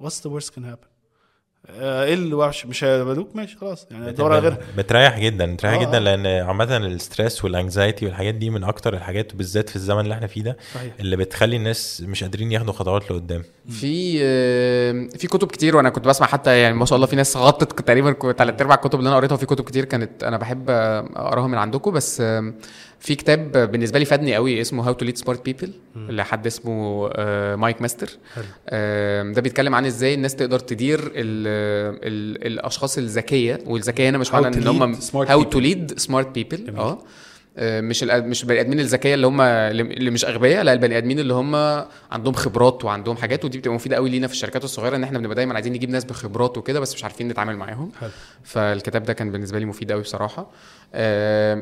what's 0.00 0.26
the 0.26 0.32
worst 0.32 0.54
can 0.54 0.64
happen 0.64 0.86
إيه 1.80 2.14
اللي 2.14 2.34
وحش؟ 2.34 2.66
مش 2.66 2.84
هيقبلوك؟ 2.84 3.36
ماشي 3.36 3.56
خلاص. 3.56 3.86
يعني 3.90 4.12
دور 4.12 4.32
على 4.32 4.40
غيرها. 4.42 4.58
بتريح 4.76 5.18
جدا 5.18 5.54
بتريح 5.54 5.72
آه، 5.74 5.80
جدا 5.80 5.96
آه. 5.96 6.00
لأن 6.00 6.26
عامة 6.26 6.76
ال 6.76 6.86
stress 6.86 7.44
وال 7.44 7.58
anxiety 7.58 8.06
والحاجات 8.06 8.34
دي 8.34 8.50
من 8.50 8.64
أكتر 8.64 8.94
الحاجات 8.94 9.34
بالذات 9.34 9.68
في 9.68 9.76
الزمن 9.76 10.00
اللي 10.00 10.14
إحنا 10.14 10.26
فيه 10.26 10.42
ده 10.42 10.56
صحيح. 10.74 10.92
اللي 11.00 11.16
بتخلي 11.16 11.56
الناس 11.56 12.02
مش 12.06 12.24
قادرين 12.24 12.52
ياخدوا 12.52 12.72
خطوات 12.72 13.10
لقدام. 13.10 13.42
في 13.68 14.18
آه، 14.22 15.08
في 15.18 15.26
كتب 15.26 15.48
كتير 15.48 15.76
وأنا 15.76 15.88
كنت 15.90 16.08
بسمع 16.08 16.26
حتى 16.26 16.58
يعني 16.58 16.74
ما 16.74 16.84
شاء 16.84 16.96
الله 16.96 17.06
في 17.06 17.16
ناس 17.16 17.36
غطت 17.36 17.80
تقريبا 17.80 18.32
ثلاث 18.32 18.60
أرباع 18.60 18.76
الكتب 18.76 18.98
اللي 18.98 19.08
أنا 19.08 19.16
قريتها 19.16 19.34
وفي 19.34 19.46
كتب 19.46 19.64
كتير 19.64 19.84
كانت 19.84 20.24
أنا 20.24 20.36
بحب 20.36 20.70
آه، 20.70 21.08
أقراها 21.16 21.46
من 21.46 21.58
عندكم. 21.58 21.90
بس 21.90 22.20
آه، 22.20 22.52
في 23.04 23.14
كتاب 23.14 23.52
بالنسبة 23.72 23.98
لي 23.98 24.04
فادني 24.04 24.34
قوي 24.34 24.60
اسمه 24.60 24.86
how 24.86 24.92
to 24.92 25.04
lead 25.04 25.16
smart 25.16 25.44
people 25.44 25.70
لحد 25.96 26.46
اسمه 26.46 27.08
آه، 27.12 27.56
مايك 27.56 27.82
ميستر. 27.82 28.08
ده 29.32 29.40
بيتكلم 29.40 29.74
عن 29.74 29.86
إزاي 29.86 30.14
الناس 30.14 30.34
تقدر 30.36 30.58
تدير 30.58 31.00
ال 31.00 31.10
ال 31.14 32.46
الأشخاص 32.46 32.98
الذكية 32.98 33.58
والذكية 33.66 34.08
هنا 34.08 34.18
مش 34.18 34.32
معنى 34.32 34.46
إن 34.46 34.66
هم 34.66 34.82
how. 35.14 35.42
to 35.42 35.58
lead 35.58 35.98
smart 35.98 36.28
people 36.28 36.76
آه. 36.76 36.98
مش 37.58 38.02
مش 38.04 38.42
البني 38.42 38.60
آدمين 38.60 38.80
الذكية 38.80 39.14
اللي 39.14 39.26
هم 39.26 39.40
اللي 39.40 40.10
مش 40.10 40.24
أغبياء 40.24 40.62
لا 40.64 40.72
البني 40.72 40.98
آدمين 40.98 41.18
اللي 41.18 41.34
هم 41.34 41.54
عندهم 42.12 42.34
خبرات 42.34 42.84
وعندهم 42.84 43.16
حاجات 43.16 43.44
ودي 43.44 43.58
بتبقى 43.58 43.74
مفيدة 43.74 43.96
قوي 43.96 44.10
لينا 44.10 44.26
في 44.26 44.32
الشركات 44.32 44.64
الصغيرة 44.64 44.96
إن 44.96 45.02
إحنا 45.02 45.18
بنبقى 45.18 45.34
دايما 45.34 45.54
عايزين 45.54 45.72
نجيب 45.72 45.90
ناس 45.90 46.04
بخبرات 46.04 46.58
وكده 46.58 46.80
بس 46.80 46.94
مش 46.94 47.04
عارفين 47.04 47.28
نتعامل 47.28 47.56
معاهم. 47.56 47.90
فالكتاب 48.44 49.02
ده 49.02 49.12
كان 49.12 49.32
بالنسبة 49.32 49.58
لي 49.58 49.64
مفيد 49.64 49.92
قوي 49.92 50.02
بصراحة. 50.02 50.50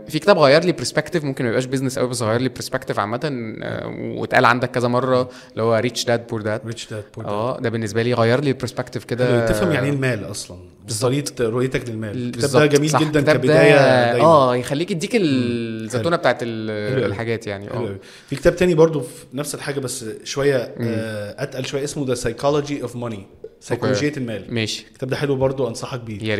في 0.09 0.19
كتاب 0.19 0.39
غير 0.39 0.65
لي 0.65 0.73
perspective 0.73 1.25
ممكن 1.25 1.45
ما 1.45 1.51
يبقاش 1.51 1.65
business 1.65 1.99
قوي 1.99 2.09
بس 2.09 2.23
غير 2.23 2.41
لي 2.41 2.49
perspective 2.49 2.99
عامة 2.99 3.21
آه، 3.63 4.15
واتقال 4.17 4.45
عندك 4.45 4.71
كذا 4.71 4.89
مرة 4.89 5.29
اللي 5.53 5.63
هو 5.63 5.75
rich 5.75 6.05
dad 6.05 6.27
poor 6.27 6.43
dad 6.43 6.61
rich 6.67 6.91
dad 6.91 7.05
poor 7.17 7.25
آه 7.27 7.61
ده 7.61 7.71
بالنسبة 7.71 8.03
لي 8.03 8.15
غير 8.15 8.41
لي 8.41 8.51
ال 8.51 8.55
perspective 8.55 9.05
كده. 9.05 9.47
تفهم 9.47 9.73
يعني 9.73 9.87
إيه 9.87 9.93
المال 9.93 10.31
أصلا؟ 10.31 10.59
طريقة 11.01 11.49
رؤيتك 11.49 11.89
للمال. 11.89 12.11
الكتاب 12.11 12.33
ده 12.33 12.41
بالظبط، 12.41 12.63
جميل 12.63 12.91
صح. 12.91 13.03
جدا 13.03 13.21
كبداية 13.33 13.75
آه 14.21 14.57
يخليك 14.57 14.91
يديك 14.91 15.11
الزتونة 15.15 16.17
بتاعت. 16.17 16.39
الحاجات 16.43 17.47
يعني. 17.47 17.71
آه. 17.71 17.97
في 18.29 18.37
كتاب 18.37 18.57
تاني 18.57 18.75
برضو 18.75 19.01
في 19.01 19.25
نفس 19.35 19.55
الحاجة 19.55 19.81
بس 19.81 20.05
شوية. 20.25 20.57
آه، 20.57 21.43
أتقل 21.43 21.65
شوية 21.65 21.85
اسمه 21.85 22.07
the 22.07 22.15
psychology 22.15 22.83
of 22.83 22.97
money 22.97 23.27
سيكولوجيه 23.61 24.13
المال. 24.17 24.55
ماشي. 24.55 24.87
الكتاب 24.89 25.09
ده 25.11 25.17
حلو 25.17 25.37
برضو 25.37 25.69
أنصحك 25.69 26.01
بيه. 26.01 26.35